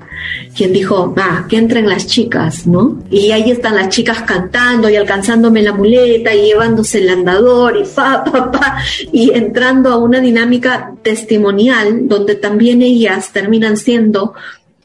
quien 0.56 0.72
dijo, 0.72 1.12
va, 1.12 1.46
que 1.48 1.56
entren 1.56 1.88
las 1.88 2.06
chicas, 2.06 2.66
¿no? 2.66 3.02
Y 3.10 3.32
ahí 3.32 3.50
están 3.50 3.74
las 3.74 3.88
chicas 3.88 4.22
cantando 4.22 4.88
y 4.88 4.94
alcanzándome 4.94 5.62
la 5.62 5.72
muleta 5.72 6.32
y 6.32 6.46
llevándose 6.46 6.98
el 6.98 7.08
andador 7.08 7.76
y 7.76 7.84
pa, 7.84 8.22
pa, 8.22 8.52
pa, 8.52 8.78
y 9.10 9.32
entrando 9.32 9.90
a 9.90 9.96
una 9.96 10.20
dinámica 10.20 10.92
testimonial 11.02 12.06
donde 12.06 12.36
también 12.36 12.82
ellas 12.82 13.32
terminan 13.32 13.76
siendo 13.76 14.34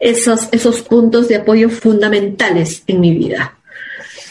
esos, 0.05 0.49
esos 0.51 0.81
puntos 0.83 1.27
de 1.27 1.37
apoyo 1.37 1.67
fundamentales 1.67 2.83
en 2.85 3.01
mi 3.01 3.11
vida. 3.15 3.57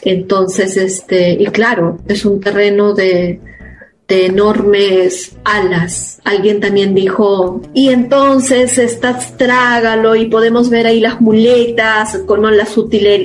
Entonces, 0.02 0.76
este, 0.76 1.32
y 1.32 1.46
claro, 1.46 1.98
es 2.06 2.24
un 2.24 2.40
terreno 2.40 2.94
de, 2.94 3.40
enormes 4.06 5.32
alas. 5.42 6.20
Alguien 6.22 6.60
también 6.60 6.94
dijo, 6.94 7.60
y 7.74 7.88
entonces 7.88 8.78
estás 8.78 9.36
trágalo 9.36 10.14
y 10.14 10.26
podemos 10.26 10.70
ver 10.70 10.86
ahí 10.86 11.00
las 11.00 11.20
muletas 11.20 12.18
con 12.18 12.42
las 12.56 12.76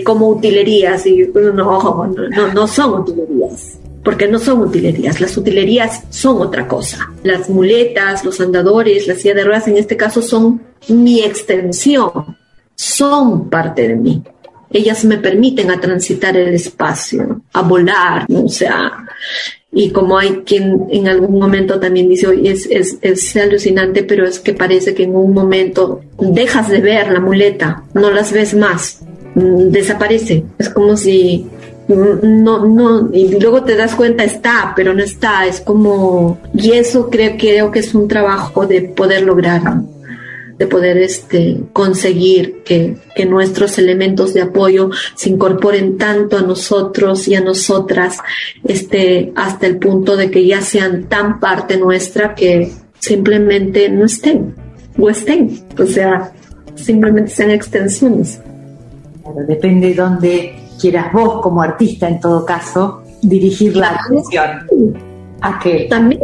como 0.04 0.30
utilerías. 0.30 1.06
Y 1.06 1.30
no, 1.36 1.54
no, 1.54 2.54
no 2.54 2.68
son 2.68 3.02
utilerías 3.02 3.78
porque 4.04 4.28
no 4.28 4.40
son 4.40 4.62
utilerías, 4.62 5.20
las 5.20 5.36
utilerías 5.38 6.04
son 6.10 6.42
otra 6.42 6.68
cosa. 6.68 7.12
Las 7.22 7.50
muletas, 7.50 8.24
los 8.24 8.40
andadores, 8.40 9.08
las 9.08 9.20
silla 9.20 9.36
de 9.36 9.44
ruedas 9.44 9.68
en 9.68 9.78
este 9.78 9.98
caso 9.98 10.22
son 10.22 10.62
mi 10.88 11.22
extensión, 11.22 12.38
son 12.80 13.50
parte 13.50 13.90
de 13.90 13.96
mí. 13.98 14.24
Ellas 14.72 15.04
me 15.04 15.18
permiten 15.18 15.70
a 15.70 15.82
transitar 15.82 16.38
el 16.38 16.54
espacio, 16.54 17.42
a 17.52 17.62
volar, 17.62 18.26
o 18.30 18.48
sea, 18.48 19.06
y 19.74 19.90
como 19.90 20.18
hay 20.18 20.44
quien 20.46 20.86
en 20.90 21.10
algún 21.10 21.38
momento 21.38 21.78
también 21.78 22.08
dice, 22.08 22.28
oye, 22.28 22.52
es, 22.52 22.68
es, 22.72 22.98
es, 23.02 23.36
alucinante, 23.36 24.04
pero 24.04 24.26
es 24.26 24.40
que 24.40 24.54
parece 24.54 24.94
que 24.94 25.04
en 25.04 25.14
un 25.14 25.34
momento 25.34 26.00
dejas 26.20 26.70
de 26.70 26.80
ver 26.80 27.12
la 27.12 27.20
muleta, 27.20 27.84
no 27.94 28.12
las 28.12 28.32
ves 28.32 28.54
más, 28.54 29.02
mm, 29.36 29.72
desaparece. 29.72 30.46
Es 30.58 30.70
como 30.70 30.96
si 30.96 31.48
no, 31.90 32.66
no, 32.66 33.10
y 33.12 33.40
luego 33.40 33.64
te 33.64 33.76
das 33.76 33.94
cuenta 33.94 34.24
está, 34.24 34.72
pero 34.74 34.94
no 34.94 35.04
está, 35.04 35.46
es 35.46 35.60
como, 35.60 36.40
y 36.54 36.72
eso 36.72 37.10
creo, 37.10 37.36
creo 37.38 37.72
que 37.72 37.80
es 37.80 37.94
un 37.94 38.08
trabajo 38.08 38.66
de 38.66 38.84
poder 38.84 39.24
lograr 39.24 39.64
de 40.60 40.68
poder 40.68 40.98
este, 40.98 41.62
conseguir 41.72 42.64
que, 42.64 42.98
que, 43.16 43.26
nuestros 43.26 43.80
elementos 43.80 44.34
de 44.34 44.42
apoyo 44.42 44.90
se 45.16 45.30
incorporen 45.30 45.98
tanto 45.98 46.38
a 46.38 46.42
nosotros 46.42 47.30
y 47.30 47.36
a 47.36 47.42
nosotras 47.42 48.18
este, 48.66 49.32
hasta 49.38 49.68
el 49.68 49.78
punto 49.78 50.18
de 50.18 50.30
que 50.30 50.46
ya 50.46 50.62
sean 50.62 51.06
tan 51.06 51.40
parte 51.40 51.78
nuestra 51.78 52.36
que 52.36 52.74
simplemente 53.00 53.88
no 53.88 54.06
estén 54.06 54.54
o 55.00 55.10
estén, 55.10 55.66
o 55.78 55.86
sea, 55.86 56.34
simplemente 56.76 57.32
sean 57.32 57.52
extensiones. 57.52 58.42
depende 59.48 59.88
de 59.88 59.96
dónde 59.96 60.56
quieras 60.80 61.14
vos 61.14 61.42
como 61.42 61.62
artista 61.62 62.10
en 62.10 62.20
todo 62.20 62.46
caso 62.46 63.02
dirigir 63.22 63.78
la 63.78 63.92
atención 63.92 65.09
a 65.42 65.60
que 65.60 65.88
también 65.90 66.22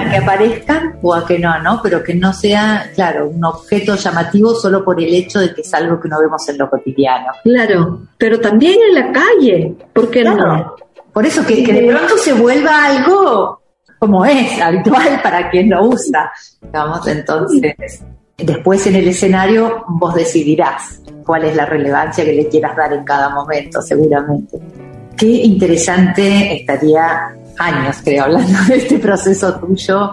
a 0.00 0.10
que 0.10 0.16
aparezcan 0.16 0.98
o 1.02 1.14
a 1.14 1.26
que 1.26 1.38
no, 1.38 1.60
¿no? 1.62 1.80
Pero 1.82 2.02
que 2.02 2.14
no 2.14 2.32
sea, 2.32 2.90
claro, 2.94 3.28
un 3.28 3.44
objeto 3.44 3.96
llamativo 3.96 4.54
solo 4.54 4.84
por 4.84 5.00
el 5.00 5.12
hecho 5.12 5.40
de 5.40 5.54
que 5.54 5.60
es 5.60 5.74
algo 5.74 6.00
que 6.00 6.08
no 6.08 6.18
vemos 6.18 6.48
en 6.48 6.58
lo 6.58 6.70
cotidiano. 6.70 7.28
Claro, 7.42 8.00
pero 8.16 8.40
también 8.40 8.78
en 8.88 8.94
la 8.94 9.12
calle, 9.12 9.74
¿por 9.92 10.10
qué 10.10 10.24
no? 10.24 10.76
Por 11.12 11.26
eso 11.26 11.44
que, 11.44 11.64
que, 11.64 11.72
de 11.72 11.88
pronto 11.88 12.16
se 12.16 12.32
vuelva 12.32 12.84
algo 12.84 13.60
como 13.98 14.24
es, 14.24 14.60
habitual 14.62 15.20
para 15.22 15.50
quien 15.50 15.70
lo 15.70 15.84
usa. 15.86 16.30
Digamos, 16.60 17.06
entonces, 17.06 18.02
después 18.36 18.86
en 18.86 18.96
el 18.96 19.08
escenario 19.08 19.84
vos 19.88 20.14
decidirás 20.14 21.00
cuál 21.24 21.44
es 21.44 21.56
la 21.56 21.66
relevancia 21.66 22.24
que 22.24 22.32
le 22.32 22.48
quieras 22.48 22.76
dar 22.76 22.92
en 22.92 23.04
cada 23.04 23.30
momento, 23.30 23.82
seguramente. 23.82 24.58
Qué 25.16 25.26
interesante 25.26 26.60
estaría 26.60 27.34
años, 27.58 27.96
creo, 28.04 28.24
hablando 28.24 28.58
de 28.68 28.76
este 28.76 28.98
proceso 28.98 29.58
tuyo, 29.58 30.12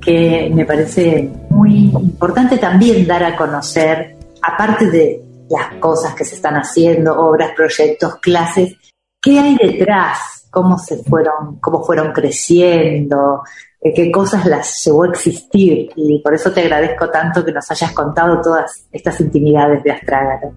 que 0.00 0.50
me 0.54 0.64
parece 0.64 1.30
muy 1.50 1.86
importante 1.86 2.58
también 2.58 3.06
dar 3.06 3.24
a 3.24 3.36
conocer, 3.36 4.16
aparte 4.42 4.90
de 4.90 5.20
las 5.50 5.74
cosas 5.80 6.14
que 6.14 6.24
se 6.24 6.36
están 6.36 6.54
haciendo, 6.54 7.18
obras, 7.18 7.52
proyectos, 7.56 8.16
clases, 8.16 8.76
qué 9.20 9.38
hay 9.38 9.56
detrás, 9.56 10.48
cómo 10.50 10.78
se 10.78 11.02
fueron, 11.02 11.58
cómo 11.60 11.84
fueron 11.84 12.12
creciendo, 12.12 13.42
eh, 13.80 13.92
qué 13.92 14.10
cosas 14.10 14.46
las 14.46 14.84
llevó 14.84 15.02
a 15.04 15.08
existir. 15.08 15.90
Y 15.96 16.20
por 16.20 16.34
eso 16.34 16.52
te 16.52 16.62
agradezco 16.62 17.10
tanto 17.10 17.44
que 17.44 17.52
nos 17.52 17.70
hayas 17.70 17.92
contado 17.92 18.40
todas 18.40 18.86
estas 18.90 19.20
intimidades 19.20 19.82
de 19.82 19.92
Astrágaro. 19.92 20.52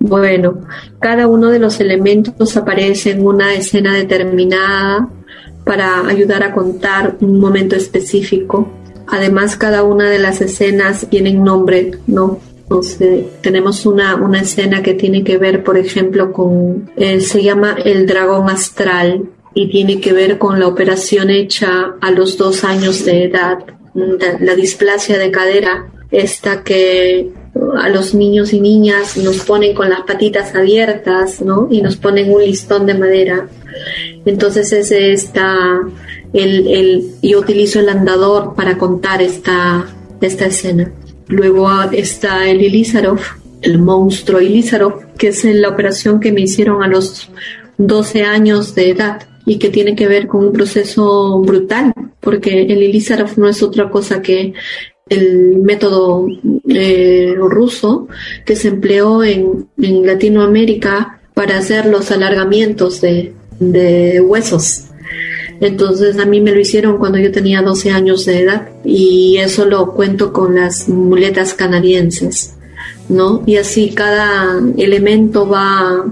Bueno, 0.06 0.60
cada 1.00 1.26
uno 1.28 1.48
de 1.48 1.58
los 1.58 1.80
elementos 1.80 2.58
aparece 2.58 3.12
en 3.12 3.26
una 3.26 3.54
escena 3.54 3.94
determinada 3.94 5.08
para 5.64 6.06
ayudar 6.06 6.42
a 6.42 6.52
contar 6.52 7.16
un 7.22 7.40
momento 7.40 7.74
específico. 7.74 8.70
Además, 9.06 9.56
cada 9.56 9.82
una 9.82 10.10
de 10.10 10.18
las 10.18 10.42
escenas 10.42 11.06
tienen 11.08 11.42
nombre, 11.42 11.92
¿no? 12.06 12.38
Entonces, 12.64 13.40
tenemos 13.40 13.86
una, 13.86 14.16
una 14.16 14.42
escena 14.42 14.82
que 14.82 14.92
tiene 14.92 15.24
que 15.24 15.38
ver, 15.38 15.64
por 15.64 15.78
ejemplo, 15.78 16.34
con, 16.34 16.90
eh, 16.96 17.20
se 17.22 17.42
llama 17.42 17.74
El 17.82 18.06
Dragón 18.06 18.50
Astral 18.50 19.30
y 19.54 19.70
tiene 19.70 20.02
que 20.02 20.12
ver 20.12 20.36
con 20.36 20.60
la 20.60 20.66
operación 20.66 21.30
hecha 21.30 21.94
a 21.98 22.10
los 22.10 22.36
dos 22.36 22.62
años 22.62 23.06
de 23.06 23.24
edad, 23.24 23.58
la 23.94 24.54
displasia 24.54 25.16
de 25.16 25.30
cadera, 25.30 25.86
esta 26.10 26.62
que 26.62 27.32
a 27.78 27.88
los 27.88 28.14
niños 28.14 28.52
y 28.52 28.60
niñas 28.60 29.16
nos 29.16 29.38
ponen 29.40 29.74
con 29.74 29.88
las 29.90 30.02
patitas 30.02 30.54
abiertas, 30.54 31.40
¿no? 31.40 31.68
Y 31.70 31.82
nos 31.82 31.96
ponen 31.96 32.32
un 32.32 32.42
listón 32.42 32.86
de 32.86 32.94
madera. 32.94 33.48
Entonces 34.24 34.72
ese 34.72 35.12
está, 35.12 35.80
el, 36.32 36.66
el, 36.66 37.04
yo 37.22 37.40
utilizo 37.40 37.80
el 37.80 37.88
andador 37.88 38.54
para 38.54 38.76
contar 38.78 39.22
esta, 39.22 39.86
esta 40.20 40.46
escena. 40.46 40.90
Luego 41.28 41.68
está 41.92 42.48
el 42.48 42.62
Ilizarov, 42.62 43.20
el 43.62 43.78
monstruo 43.78 44.40
Ilizarov, 44.40 45.14
que 45.16 45.28
es 45.28 45.44
la 45.44 45.70
operación 45.70 46.20
que 46.20 46.32
me 46.32 46.42
hicieron 46.42 46.82
a 46.82 46.88
los 46.88 47.30
12 47.78 48.24
años 48.24 48.74
de 48.74 48.90
edad 48.90 49.22
y 49.46 49.58
que 49.58 49.68
tiene 49.68 49.94
que 49.94 50.08
ver 50.08 50.26
con 50.26 50.46
un 50.46 50.52
proceso 50.52 51.40
brutal, 51.40 51.92
porque 52.20 52.62
el 52.62 52.82
Ilizarov 52.82 53.38
no 53.38 53.48
es 53.48 53.62
otra 53.62 53.90
cosa 53.90 54.22
que 54.22 54.54
el 55.08 55.58
método 55.58 56.26
eh, 56.68 57.34
ruso 57.36 58.08
que 58.44 58.56
se 58.56 58.68
empleó 58.68 59.22
en, 59.22 59.68
Latinoamérica 59.76 61.20
para 61.34 61.58
hacer 61.58 61.86
los 61.86 62.10
alargamientos 62.10 63.00
de, 63.00 63.34
de, 63.60 64.20
huesos. 64.20 64.84
Entonces 65.60 66.18
a 66.18 66.24
mí 66.24 66.40
me 66.40 66.52
lo 66.52 66.60
hicieron 66.60 66.96
cuando 66.98 67.18
yo 67.18 67.30
tenía 67.30 67.60
12 67.60 67.90
años 67.90 68.24
de 68.24 68.40
edad 68.40 68.68
y 68.84 69.36
eso 69.38 69.66
lo 69.66 69.92
cuento 69.92 70.32
con 70.32 70.54
las 70.54 70.88
muletas 70.88 71.54
canadienses, 71.54 72.54
¿no? 73.08 73.42
Y 73.46 73.56
así 73.56 73.90
cada 73.90 74.58
elemento 74.76 75.46
va 75.46 76.06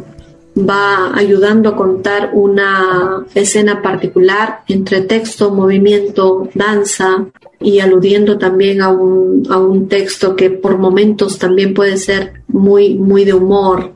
va 0.57 1.16
ayudando 1.16 1.70
a 1.70 1.76
contar 1.76 2.30
una 2.34 3.24
escena 3.34 3.80
particular 3.80 4.61
entre 4.68 5.00
texto, 5.03 5.50
movimiento, 5.50 6.48
danza 6.55 7.26
y 7.61 7.80
aludiendo 7.80 8.38
también 8.38 8.82
a 8.82 8.90
un, 8.90 9.46
a 9.50 9.59
un 9.59 9.88
texto 9.88 10.36
que 10.36 10.50
por 10.50 10.78
momentos 10.78 11.38
también 11.38 11.72
puede 11.74 11.96
ser 11.96 12.42
muy, 12.48 12.94
muy 12.94 13.24
de 13.24 13.34
humor. 13.34 13.92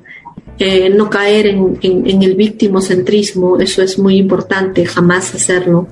Eh, 0.59 0.89
no 0.89 1.11
caer 1.11 1.49
en, 1.49 1.79
en, 1.83 2.23
el 2.23 2.35
victimocentrismo, 2.35 3.59
eso 3.59 3.83
es 3.83 3.99
muy 3.99 4.17
importante, 4.17 4.87
jamás 4.87 5.35
hacerlo, 5.35 5.89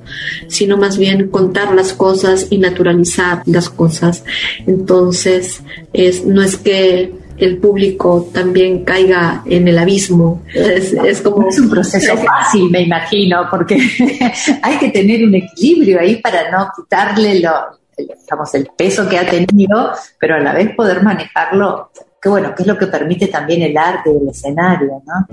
sino 0.49 0.79
más 0.79 0.97
bien 0.97 1.29
contar 1.29 1.75
las 1.75 1.93
cosas 1.93 2.47
y 2.49 2.57
naturalizar 2.57 3.43
las 3.45 3.69
cosas. 3.69 4.25
Entonces, 4.67 5.61
es, 5.93 6.25
no 6.25 6.41
es 6.41 6.57
que 6.57 7.13
el 7.37 7.59
público 7.59 8.29
también 8.33 8.85
caiga 8.85 9.43
en 9.47 9.69
el 9.69 9.79
abismo. 9.79 10.43
Es, 10.53 11.21
como 11.23 11.49
es 11.49 11.59
un 11.59 11.71
proceso 11.71 12.17
fácil, 12.17 12.71
me 12.71 12.83
imagino, 12.83 13.49
porque 13.51 13.77
hay 14.63 14.79
que 14.79 14.91
tener 14.91 15.25
un 15.25 15.35
equilibrio 15.35 16.01
ahí 16.01 16.17
para 16.17 16.51
no 16.51 16.71
quitarle 16.77 17.41
lo, 17.41 17.51
digamos, 17.97 18.55
el 18.55 18.69
peso 18.77 19.09
que 19.09 19.19
ha 19.19 19.27
tenido, 19.27 19.93
pero 20.19 20.37
a 20.37 20.41
la 20.41 20.53
vez 20.53 20.75
poder 20.75 21.03
manejarlo, 21.03 21.91
que 22.25 22.31
bueno, 22.31 22.55
que 22.55 22.63
es 22.63 22.67
lo 22.67 22.79
que 22.79 22.87
permite 22.87 23.27
también 23.27 23.61
el 23.61 23.77
arte 23.77 24.09
del 24.09 24.31
escenario, 24.31 25.03
¿no? 25.07 25.27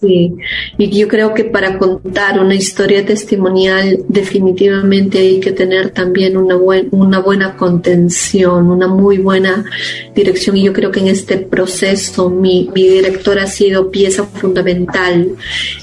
Sí, 0.00 0.34
y 0.78 0.98
yo 0.98 1.08
creo 1.08 1.34
que 1.34 1.44
para 1.44 1.76
contar 1.76 2.40
una 2.40 2.54
historia 2.54 3.04
testimonial 3.04 3.98
definitivamente 4.08 5.18
hay 5.18 5.40
que 5.40 5.52
tener 5.52 5.90
también 5.90 6.38
una, 6.38 6.56
buen, 6.56 6.88
una 6.92 7.18
buena 7.18 7.54
contención, 7.54 8.70
una 8.70 8.86
muy 8.86 9.18
buena 9.18 9.62
dirección. 10.14 10.56
Y 10.56 10.64
yo 10.64 10.72
creo 10.72 10.90
que 10.90 11.00
en 11.00 11.08
este 11.08 11.36
proceso 11.36 12.30
mi, 12.30 12.70
director 12.74 13.38
ha 13.38 13.46
sido 13.46 13.90
pieza 13.90 14.24
fundamental, 14.24 15.32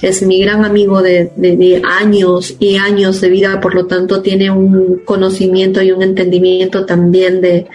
es 0.01 0.23
mi 0.23 0.41
gran 0.41 0.65
amigo 0.65 1.03
de, 1.03 1.31
de, 1.35 1.83
años 1.85 2.55
y 2.57 2.77
años 2.77 3.21
de 3.21 3.29
vida, 3.29 3.61
por 3.61 3.75
lo 3.75 3.85
tanto 3.85 4.23
tiene 4.23 4.49
un 4.49 5.01
conocimiento 5.05 5.83
y 5.83 5.91
un 5.91 6.01
entendimiento 6.01 6.87
también 6.87 7.39
de, 7.39 7.67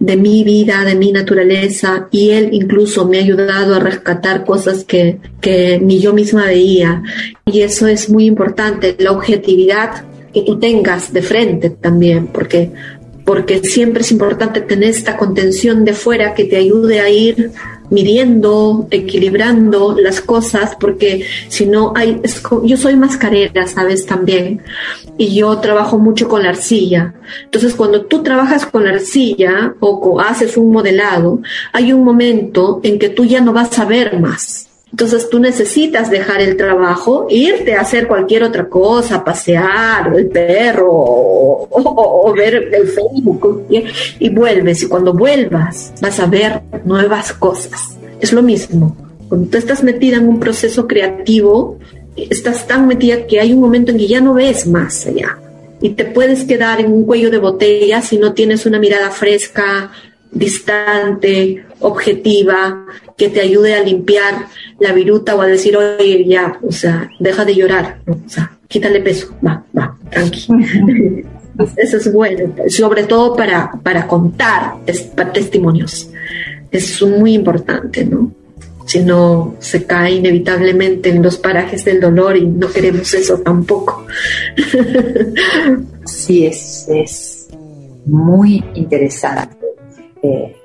de 0.00 0.16
mi 0.16 0.42
vida, 0.42 0.84
de 0.84 0.96
mi 0.96 1.12
naturaleza 1.12 2.08
y 2.14 2.30
él 2.30 2.50
incluso 2.52 3.08
me 3.08 3.18
ha 3.18 3.22
ayudado 3.22 3.74
a 3.74 3.80
rescatar 3.80 4.44
cosas 4.44 4.84
que, 4.84 5.18
que 5.40 5.80
ni 5.82 5.98
yo 5.98 6.12
misma 6.12 6.46
veía. 6.46 7.02
Y 7.44 7.62
eso 7.62 7.88
es 7.88 8.08
muy 8.08 8.26
importante, 8.26 8.94
la 9.00 9.10
objetividad 9.10 10.04
que 10.32 10.42
tú 10.42 10.60
tengas 10.60 11.12
de 11.12 11.22
frente 11.22 11.70
también, 11.70 12.28
porque, 12.28 12.70
porque 13.24 13.64
siempre 13.64 14.02
es 14.02 14.12
importante 14.12 14.60
tener 14.60 14.90
esta 14.90 15.16
contención 15.16 15.84
de 15.84 15.92
fuera 15.92 16.34
que 16.34 16.44
te 16.44 16.56
ayude 16.56 17.00
a 17.00 17.10
ir 17.10 17.50
midiendo, 17.90 18.86
equilibrando 18.90 19.96
las 19.98 20.20
cosas, 20.20 20.76
porque 20.78 21.26
si 21.48 21.66
no 21.66 21.92
hay, 21.94 22.20
yo 22.64 22.76
soy 22.76 22.96
mascarera, 22.96 23.66
sabes 23.66 24.06
también, 24.06 24.62
y 25.16 25.34
yo 25.34 25.58
trabajo 25.58 25.98
mucho 25.98 26.28
con 26.28 26.42
la 26.42 26.50
arcilla. 26.50 27.14
Entonces, 27.44 27.74
cuando 27.74 28.06
tú 28.06 28.22
trabajas 28.22 28.66
con 28.66 28.84
la 28.84 28.90
arcilla 28.90 29.74
o 29.80 30.20
haces 30.20 30.56
un 30.56 30.72
modelado, 30.72 31.40
hay 31.72 31.92
un 31.92 32.04
momento 32.04 32.80
en 32.82 32.98
que 32.98 33.08
tú 33.08 33.24
ya 33.24 33.40
no 33.40 33.52
vas 33.52 33.78
a 33.78 33.84
ver 33.84 34.18
más 34.18 34.68
entonces 34.94 35.28
tú 35.28 35.40
necesitas 35.40 36.08
dejar 36.08 36.40
el 36.40 36.56
trabajo, 36.56 37.26
irte 37.28 37.74
a 37.74 37.80
hacer 37.80 38.06
cualquier 38.06 38.44
otra 38.44 38.68
cosa, 38.68 39.24
pasear, 39.24 40.14
el 40.16 40.28
perro, 40.28 40.88
o, 40.88 42.32
ver 42.32 42.70
el 42.72 42.86
Facebook, 42.86 43.66
y 44.20 44.28
vuelves. 44.28 44.84
Y 44.84 44.86
cuando 44.86 45.12
vuelvas, 45.12 45.92
vas 46.00 46.20
a 46.20 46.26
ver 46.26 46.62
nuevas 46.84 47.32
cosas. 47.32 47.98
Es 48.20 48.32
lo 48.32 48.40
mismo. 48.40 48.96
Cuando 49.28 49.50
tú 49.50 49.58
estás 49.58 49.82
metida 49.82 50.18
en 50.18 50.28
un 50.28 50.38
proceso 50.38 50.86
creativo, 50.86 51.80
estás 52.14 52.64
tan 52.68 52.86
metida 52.86 53.26
que 53.26 53.40
hay 53.40 53.52
un 53.52 53.58
momento 53.58 53.90
en 53.90 53.98
que 53.98 54.06
ya 54.06 54.20
no 54.20 54.34
ves 54.34 54.64
más 54.64 55.08
allá. 55.08 55.40
Y 55.80 55.90
te 55.90 56.04
puedes 56.04 56.44
quedar 56.44 56.80
en 56.80 56.92
un 56.92 57.04
cuello 57.04 57.32
de 57.32 57.38
botella 57.38 58.00
si 58.00 58.16
no 58.16 58.32
tienes 58.32 58.64
una 58.64 58.78
mirada 58.78 59.10
fresca, 59.10 59.90
distante, 60.34 61.64
objetiva, 61.80 62.86
que 63.16 63.28
te 63.28 63.40
ayude 63.40 63.74
a 63.74 63.82
limpiar 63.82 64.46
la 64.80 64.92
viruta 64.92 65.34
o 65.34 65.40
a 65.40 65.46
decir, 65.46 65.76
oye, 65.76 66.24
ya, 66.26 66.58
o 66.62 66.72
sea, 66.72 67.08
deja 67.20 67.44
de 67.44 67.54
llorar, 67.54 68.00
o 68.06 68.28
sea, 68.28 68.56
quítale 68.68 69.00
peso, 69.00 69.34
va, 69.44 69.64
va, 69.76 69.96
tranqui. 70.10 70.46
Eso 71.76 71.98
es 71.98 72.12
bueno, 72.12 72.52
sobre 72.68 73.04
todo 73.04 73.36
para, 73.36 73.70
para 73.82 74.08
contar 74.08 74.74
testimonios. 75.32 76.10
Es 76.72 77.00
muy 77.00 77.34
importante, 77.34 78.04
¿no? 78.04 78.32
Si 78.86 78.98
no, 78.98 79.54
se 79.60 79.84
cae 79.84 80.14
inevitablemente 80.14 81.10
en 81.10 81.22
los 81.22 81.38
parajes 81.38 81.84
del 81.84 82.00
dolor 82.00 82.36
y 82.36 82.44
no 82.44 82.70
queremos 82.70 83.14
eso 83.14 83.38
tampoco. 83.38 84.04
Sí, 86.06 86.44
es, 86.44 86.86
es 86.90 87.48
muy 88.04 88.62
interesante 88.74 89.63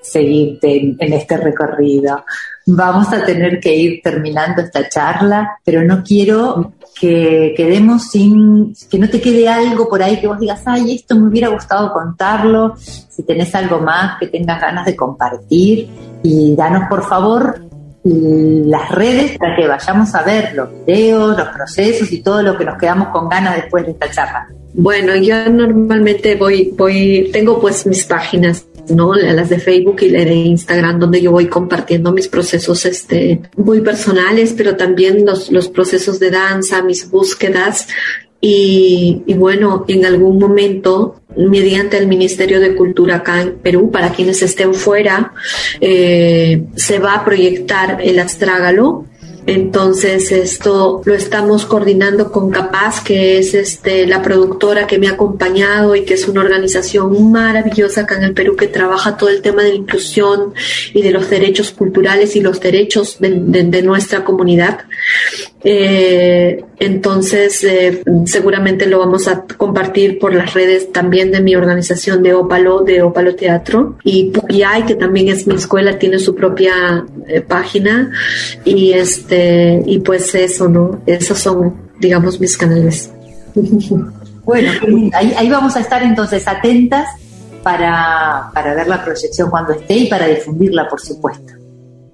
seguirte 0.01 0.95
en, 0.97 1.14
este 1.14 1.38
recorrido. 1.38 2.24
Vamos 2.66 3.12
a 3.14 3.26
tener 3.26 3.60
que 3.60 3.76
ir 3.76 4.01
terminando 4.01 4.62
esta 4.62 4.88
charla, 4.88 5.60
pero 5.64 5.84
no 5.84 6.03
quiero 6.03 6.74
que 6.99 7.53
quedemos 7.55 8.10
sin, 8.10 8.74
que 8.89 8.99
no 8.99 9.10
te 9.10 9.22
quede 9.22 9.47
algo 9.47 9.88
por 9.88 10.03
ahí 10.03 10.20
que 10.20 10.28
vos 10.28 10.39
digas, 10.39 10.62
ay, 10.66 10.95
esto 10.95 11.16
me 11.16 11.30
hubiera 11.30 11.47
gustado 11.47 11.91
contarlo, 11.93 12.76
si 12.78 13.24
tenés 13.24 13.53
algo 13.55 13.80
más 13.80 14.20
que 14.20 14.28
tengas 14.28 14.62
ganas 14.62 14.86
de 14.86 14.95
compartir 14.95 15.89
y 16.22 16.55
danos 16.55 16.84
por 16.89 17.07
favor 17.07 17.70
las 18.03 18.89
redes 18.91 19.38
para 19.38 19.55
que 19.55 19.68
vayamos 19.68 20.16
a 20.16 20.24
ver 20.24 20.53
los 20.55 20.70
videos, 20.86 21.38
los 21.38 21.47
procesos 21.49 22.12
y 22.12 22.22
todo 22.22 22.41
lo 22.41 22.57
que 22.57 22.66
nos 22.66 22.78
quedamos 22.78 23.10
con 23.10 23.28
ganas 23.30 23.55
después 23.55 23.86
de 23.86 23.91
esta 23.91 24.10
charla. 24.10 24.47
Bueno, 24.74 25.16
yo 25.16 25.49
normalmente 25.49 26.36
voy, 26.36 26.74
voy, 26.78 27.30
tengo 27.34 27.60
pues 27.60 27.86
mis 27.86 28.05
páginas 28.05 28.66
¿no? 28.90 29.14
Las 29.16 29.50
de 29.50 29.60
Facebook 29.60 29.98
y 30.02 30.10
la 30.10 30.26
de 30.26 30.34
Instagram, 30.34 31.00
donde 31.00 31.22
yo 31.22 31.32
voy 31.32 31.48
compartiendo 31.48 32.12
mis 32.12 32.28
procesos 32.28 32.86
este, 32.86 33.42
muy 33.58 33.82
personales, 33.82 34.54
pero 34.56 34.76
también 34.76 35.26
los, 35.26 35.52
los 35.52 35.68
procesos 35.68 36.20
de 36.20 36.32
danza, 36.32 36.82
mis 36.82 37.10
búsquedas. 37.10 37.88
Y, 38.42 39.24
y, 39.26 39.34
bueno, 39.34 39.84
en 39.90 40.06
algún 40.06 40.40
momento, 40.40 41.22
mediante 41.36 41.98
el 41.98 42.08
Ministerio 42.08 42.62
de 42.62 42.74
Cultura 42.74 43.18
acá 43.18 43.42
en 43.42 43.56
Perú, 43.56 43.92
para 43.92 44.12
quienes 44.12 44.42
estén 44.42 44.74
fuera, 44.74 45.34
eh, 45.82 46.64
se 46.76 47.00
va 47.00 47.16
a 47.16 47.26
proyectar 47.26 48.00
el 48.02 48.18
astrágalo 48.18 49.06
entonces 49.54 50.32
esto 50.32 51.02
lo 51.06 51.16
estamos 51.16 51.66
coordinando 51.66 52.32
con 52.32 52.52
Capaz, 52.52 53.04
que 53.04 53.39
es 53.39 53.56
este, 53.56 54.06
la 54.06 54.22
productora 54.22 54.86
que 54.86 55.00
me 55.00 55.08
ha 55.08 55.14
acompañado 55.14 55.95
y 55.95 56.06
que 56.06 56.14
es 56.14 56.28
una 56.28 56.41
organización 56.41 57.32
maravillosa 57.32 58.02
acá 58.02 58.18
en 58.18 58.24
el 58.26 58.34
Perú 58.34 58.56
que 58.56 58.68
trabaja 58.68 59.18
todo 59.18 59.30
el 59.30 59.41
tema 59.41 59.64
de 59.64 59.70
la 59.70 59.76
inclusión 59.76 60.54
y 60.93 61.02
de 61.02 61.12
los 61.12 61.30
derechos 61.30 61.72
culturales 61.72 62.36
y 62.36 62.41
los 62.41 62.60
derechos 62.60 63.18
de, 63.20 63.82
nuestra 63.82 64.24
comunidad. 64.24 64.82
Eh, 65.64 66.64
entonces 66.80 67.64
eh, 67.66 68.04
seguramente 68.26 68.86
lo 68.86 69.00
vamos 69.00 69.28
a 69.28 69.44
compartir 69.44 70.18
por 70.18 70.34
las 70.34 70.54
redes 70.54 70.92
también 70.92 71.32
de 71.32 71.42
mi 71.42 71.56
organización 71.56 72.24
de 72.24 72.34
Ópalo, 72.34 72.82
de 72.82 73.02
Ópalo 73.02 73.36
Teatro. 73.36 73.98
Y 74.04 74.32
Puyay, 74.32 74.86
que 74.86 74.96
también 74.96 75.28
es 75.28 75.46
mi 75.46 75.56
escuela, 75.56 76.00
tiene 76.00 76.20
su 76.20 76.34
propia 76.36 77.06
eh, 77.28 77.42
página. 77.42 78.12
Y 78.64 78.94
este 78.94 79.84
y 79.86 80.00
pues 80.00 80.34
eso, 80.36 80.70
¿no? 80.70 81.02
Esos 81.06 81.40
son, 81.40 81.76
digamos, 82.00 82.40
mis 82.40 82.58
canales. 82.58 83.12
Bueno, 84.42 84.72
ahí, 85.14 85.48
vamos 85.48 85.76
a 85.76 85.82
estar 85.82 86.02
entonces 86.02 86.48
atentas 86.48 87.08
para, 87.62 88.50
para 88.52 88.74
ver 88.74 88.88
la 88.88 89.06
proyección 89.06 89.48
cuando 89.48 89.74
esté 89.74 89.96
y 89.96 90.08
para 90.08 90.26
difundirla, 90.26 90.88
por 90.90 91.00
supuesto. 91.00 91.59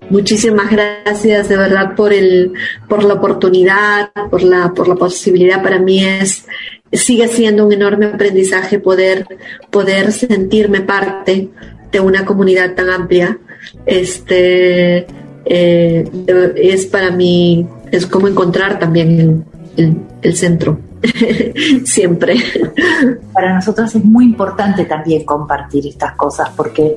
Muchísimas 0.10 0.70
gracias 0.70 1.50
de 1.50 1.58
verdad 1.58 1.96
por 1.96 2.14
el, 2.14 2.54
por 2.88 3.04
la 3.04 3.16
oportunidad, 3.16 4.12
por 4.30 4.44
la, 4.44 4.72
por 4.74 4.88
la 4.88 4.96
posibilidad. 4.96 5.64
Para 5.64 5.80
mí 5.80 6.04
es, 6.04 6.46
sigue 6.92 7.28
siendo 7.28 7.66
un 7.66 7.74
enorme 7.74 8.08
aprendizaje 8.08 8.80
poder, 8.80 9.28
poder 9.72 10.12
sentirme 10.12 10.82
parte 10.82 11.50
de 11.92 12.00
una 12.00 12.24
comunidad 12.24 12.76
tan 12.76 12.90
amplia. 12.90 13.40
Este, 13.86 15.08
eh, 15.46 16.10
es 16.56 16.86
para 16.86 17.10
mí, 17.10 17.68
es 17.92 18.06
como 18.06 18.28
encontrar 18.28 18.78
también 18.78 19.44
el, 19.76 20.36
centro, 20.36 20.80
siempre. 21.84 22.36
Para 23.34 23.56
nosotros 23.56 23.96
es 23.96 24.06
muy 24.06 24.26
importante 24.26 24.86
también 24.86 25.26
compartir 25.26 25.88
estas 25.88 26.14
cosas 26.16 26.50
porque 26.56 26.96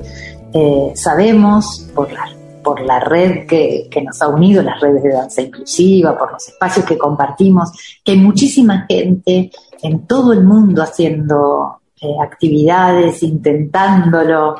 eh, 0.53 0.91
sabemos 0.95 1.89
por 1.93 2.11
la, 2.11 2.38
por 2.63 2.81
la 2.81 2.99
red 2.99 3.45
que, 3.47 3.89
nos 4.03 4.21
ha 4.21 4.27
unido, 4.27 4.61
las 4.61 4.79
redes 4.79 5.03
de 5.03 5.13
danza 5.13 5.41
inclusiva, 5.41 6.17
por 6.17 6.31
los 6.31 6.47
espacios 6.47 6.85
que 6.85 6.97
compartimos, 6.97 7.71
que 8.03 8.13
hay 8.13 8.17
muchísima 8.17 8.85
gente 8.87 9.51
en 9.81 10.05
todo 10.05 10.33
el 10.33 10.43
mundo 10.43 10.81
haciendo 10.81 11.79
eh, 12.01 12.15
actividades, 12.21 13.23
intentándolo. 13.23 14.55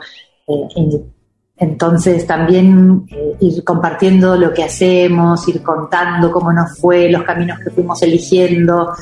Entonces 1.60 2.26
también 2.26 3.06
eh, 3.12 3.36
ir 3.42 3.64
compartiendo 3.66 4.38
lo 4.38 4.54
que 4.54 4.64
hacemos, 4.64 5.46
ir 5.50 5.62
contando 5.62 6.32
cómo 6.32 6.54
nos 6.54 6.78
fue, 6.78 7.10
los 7.10 7.24
caminos 7.24 7.60
que 7.60 7.70
fuimos 7.70 8.02
eligiendo, 8.02 8.94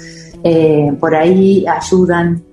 eh, 0.44 0.92
por 1.00 1.14
ahí 1.16 1.66
ayudan 1.68 2.44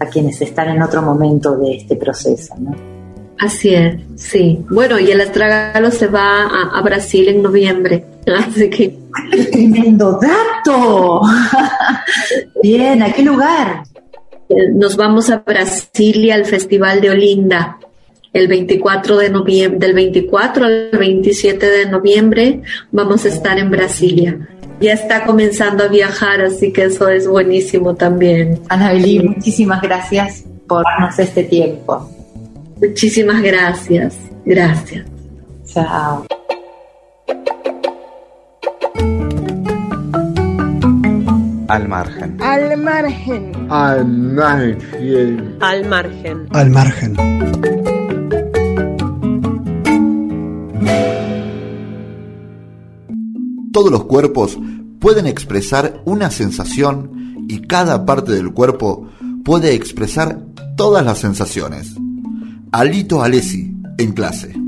a 0.00 0.06
quienes 0.06 0.40
están 0.42 0.68
en 0.68 0.82
otro 0.82 1.00
momento 1.00 1.56
de 1.56 1.76
este 1.76 1.96
proceso. 1.96 2.54
¿no? 2.58 2.93
Así 3.38 3.74
es, 3.74 3.96
sí. 4.16 4.60
Bueno, 4.70 4.98
y 4.98 5.10
el 5.10 5.20
astragalo 5.20 5.90
se 5.90 6.06
va 6.06 6.44
a, 6.44 6.80
Brasil 6.82 7.28
en 7.28 7.42
noviembre, 7.42 8.04
así 8.38 8.70
que... 8.70 8.96
¡Tremendo 9.50 10.18
dato! 10.20 11.22
Bien, 12.62 13.02
¿a 13.02 13.12
qué 13.12 13.22
lugar? 13.22 13.84
Eh, 14.48 14.70
nos 14.74 14.96
vamos 14.96 15.30
a 15.30 15.38
Brasilia 15.38 16.34
al 16.34 16.44
Festival 16.44 17.00
de 17.00 17.10
Olinda 17.10 17.78
el 18.34 18.48
24 18.48 19.16
de 19.16 19.30
noviembre, 19.30 19.78
del 19.78 19.94
24 19.94 20.66
al 20.66 20.90
27 20.98 21.66
de 21.70 21.86
noviembre 21.86 22.62
vamos 22.90 23.24
a 23.24 23.28
estar 23.28 23.58
en 23.58 23.70
Brasilia. 23.70 24.48
Ya 24.80 24.92
está 24.92 25.24
comenzando 25.24 25.84
a 25.84 25.88
viajar, 25.88 26.40
así 26.40 26.72
que 26.72 26.84
eso 26.84 27.08
es 27.08 27.28
buenísimo 27.28 27.94
también. 27.94 28.58
Ana 28.68 28.92
Belí, 28.92 29.20
muchísimas 29.20 29.80
gracias 29.80 30.44
por 30.66 30.82
darnos 30.82 31.16
este 31.20 31.44
tiempo. 31.44 32.10
Muchísimas 32.80 33.42
gracias. 33.42 34.16
Gracias. 34.44 35.06
Chao. 35.66 36.26
Al 41.68 41.88
margen. 41.88 42.36
Al 42.40 42.76
margen. 42.76 43.52
Al 43.70 44.06
margen. 44.06 45.56
Al 45.60 45.88
margen. 45.88 46.46
Al 46.50 46.70
margen. 46.70 47.16
Todos 53.72 53.90
los 53.90 54.04
cuerpos 54.04 54.58
pueden 55.00 55.26
expresar 55.26 56.00
una 56.04 56.30
sensación 56.30 57.44
y 57.48 57.62
cada 57.62 58.06
parte 58.06 58.32
del 58.32 58.52
cuerpo 58.52 59.08
puede 59.44 59.74
expresar 59.74 60.38
todas 60.76 61.04
las 61.04 61.18
sensaciones. 61.18 61.96
Alito 62.76 63.22
Alessi, 63.22 63.72
en 63.98 64.10
clase. 64.10 64.63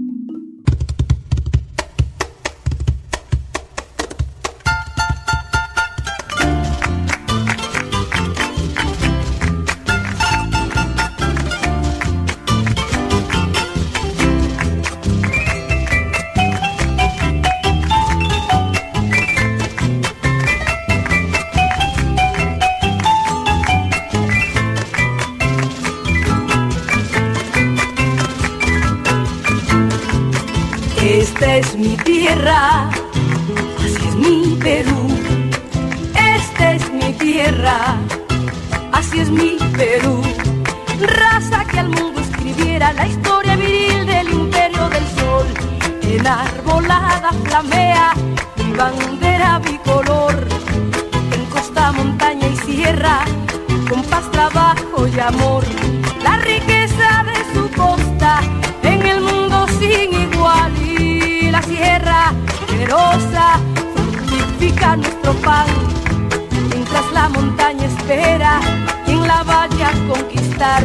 Vaya 69.68 69.92
conquistar. 70.08 70.84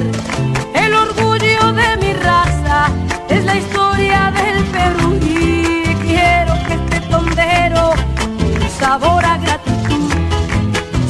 El 0.73 0.93
orgullo 0.93 1.73
de 1.73 1.97
mi 1.97 2.13
raza 2.13 2.87
es 3.29 3.43
la 3.45 3.55
historia 3.55 4.31
del 4.31 4.63
Perú 4.65 5.19
y 5.21 5.93
quiero 6.05 6.53
que 6.65 6.73
este 6.73 6.99
tondero, 7.09 7.93
sabor 8.79 9.23
a 9.25 9.37
gratitud, 9.37 10.11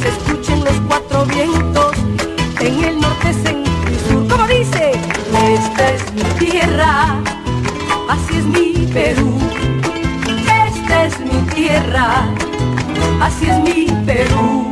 se 0.02 0.10
escuchen 0.10 0.64
los 0.64 0.76
cuatro 0.88 1.26
vientos 1.26 1.96
en 2.60 2.84
el 2.84 3.00
norte, 3.00 3.34
centro 3.34 3.92
y 3.92 4.10
sur. 4.10 4.28
Como 4.28 4.48
dice, 4.48 4.92
esta 5.54 5.90
es 5.92 6.14
mi 6.14 6.24
tierra, 6.46 7.16
así 8.10 8.38
es 8.38 8.46
mi 8.46 8.88
Perú. 8.88 9.38
Esta 10.68 11.06
es 11.06 11.20
mi 11.20 11.42
tierra, 11.54 12.26
así 13.22 13.50
es 13.50 13.60
mi 13.60 13.88
Perú. 14.06 14.71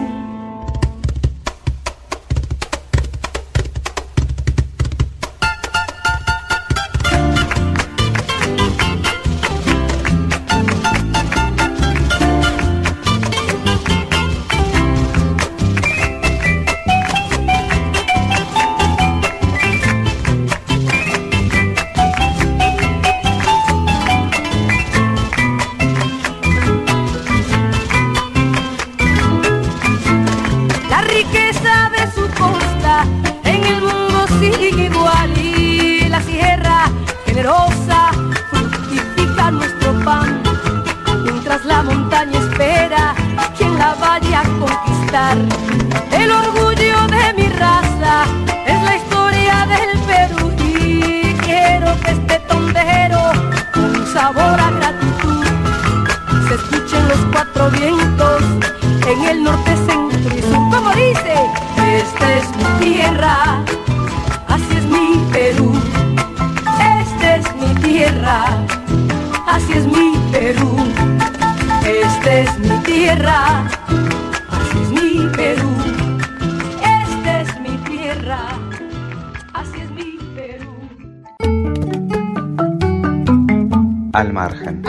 Al 84.14 84.34
margen. 84.34 84.82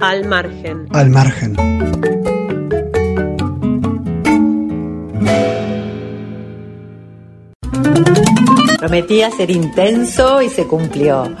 Al 0.00 0.24
margen. 0.28 0.86
Prometía 8.84 9.30
ser 9.30 9.50
intenso 9.50 10.42
y 10.42 10.50
se 10.50 10.66
cumplió. 10.66 11.34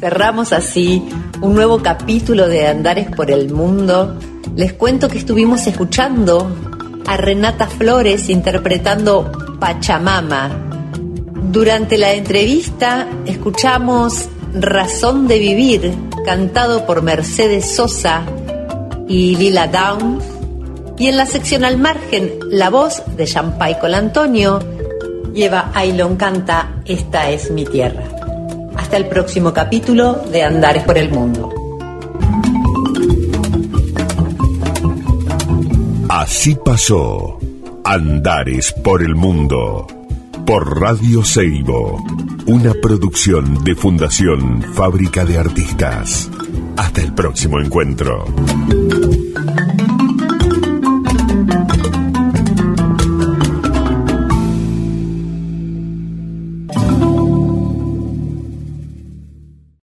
Cerramos 0.00 0.54
así 0.54 1.06
un 1.42 1.52
nuevo 1.52 1.82
capítulo 1.82 2.48
de 2.48 2.66
Andares 2.66 3.14
por 3.14 3.30
el 3.30 3.52
Mundo. 3.52 4.18
Les 4.56 4.72
cuento 4.72 5.10
que 5.10 5.18
estuvimos 5.18 5.66
escuchando 5.66 6.50
a 7.06 7.18
Renata 7.18 7.66
Flores 7.66 8.30
interpretando 8.30 9.30
Pachamama. 9.60 10.48
Durante 11.52 11.98
la 11.98 12.14
entrevista 12.14 13.06
escuchamos 13.26 14.30
Razón 14.54 15.28
de 15.28 15.38
Vivir 15.40 15.92
cantado 16.24 16.86
por 16.86 17.02
Mercedes 17.02 17.70
Sosa 17.70 18.22
y 19.06 19.36
Lila 19.36 19.66
Downs. 19.66 20.24
Y 20.96 21.08
en 21.08 21.18
la 21.18 21.26
sección 21.26 21.66
al 21.66 21.76
margen, 21.76 22.32
la 22.48 22.70
voz 22.70 23.02
de 23.14 23.26
Champay 23.26 23.76
Antonio 23.92 24.77
lleva 25.38 25.70
Ailon 25.72 26.16
Canta 26.16 26.82
Esta 26.84 27.30
es 27.30 27.52
mi 27.52 27.64
tierra. 27.64 28.02
Hasta 28.76 28.96
el 28.96 29.06
próximo 29.06 29.52
capítulo 29.52 30.14
de 30.32 30.42
Andares 30.42 30.82
por 30.82 30.98
el 30.98 31.10
Mundo. 31.10 31.54
Así 36.08 36.56
pasó 36.56 37.38
Andares 37.84 38.72
por 38.82 39.02
el 39.02 39.14
Mundo 39.14 39.86
por 40.44 40.80
Radio 40.80 41.22
Seibo, 41.24 42.02
una 42.46 42.72
producción 42.72 43.62
de 43.62 43.74
Fundación 43.76 44.62
Fábrica 44.72 45.24
de 45.24 45.38
Artistas. 45.38 46.30
Hasta 46.76 47.02
el 47.02 47.12
próximo 47.12 47.60
encuentro. 47.60 48.24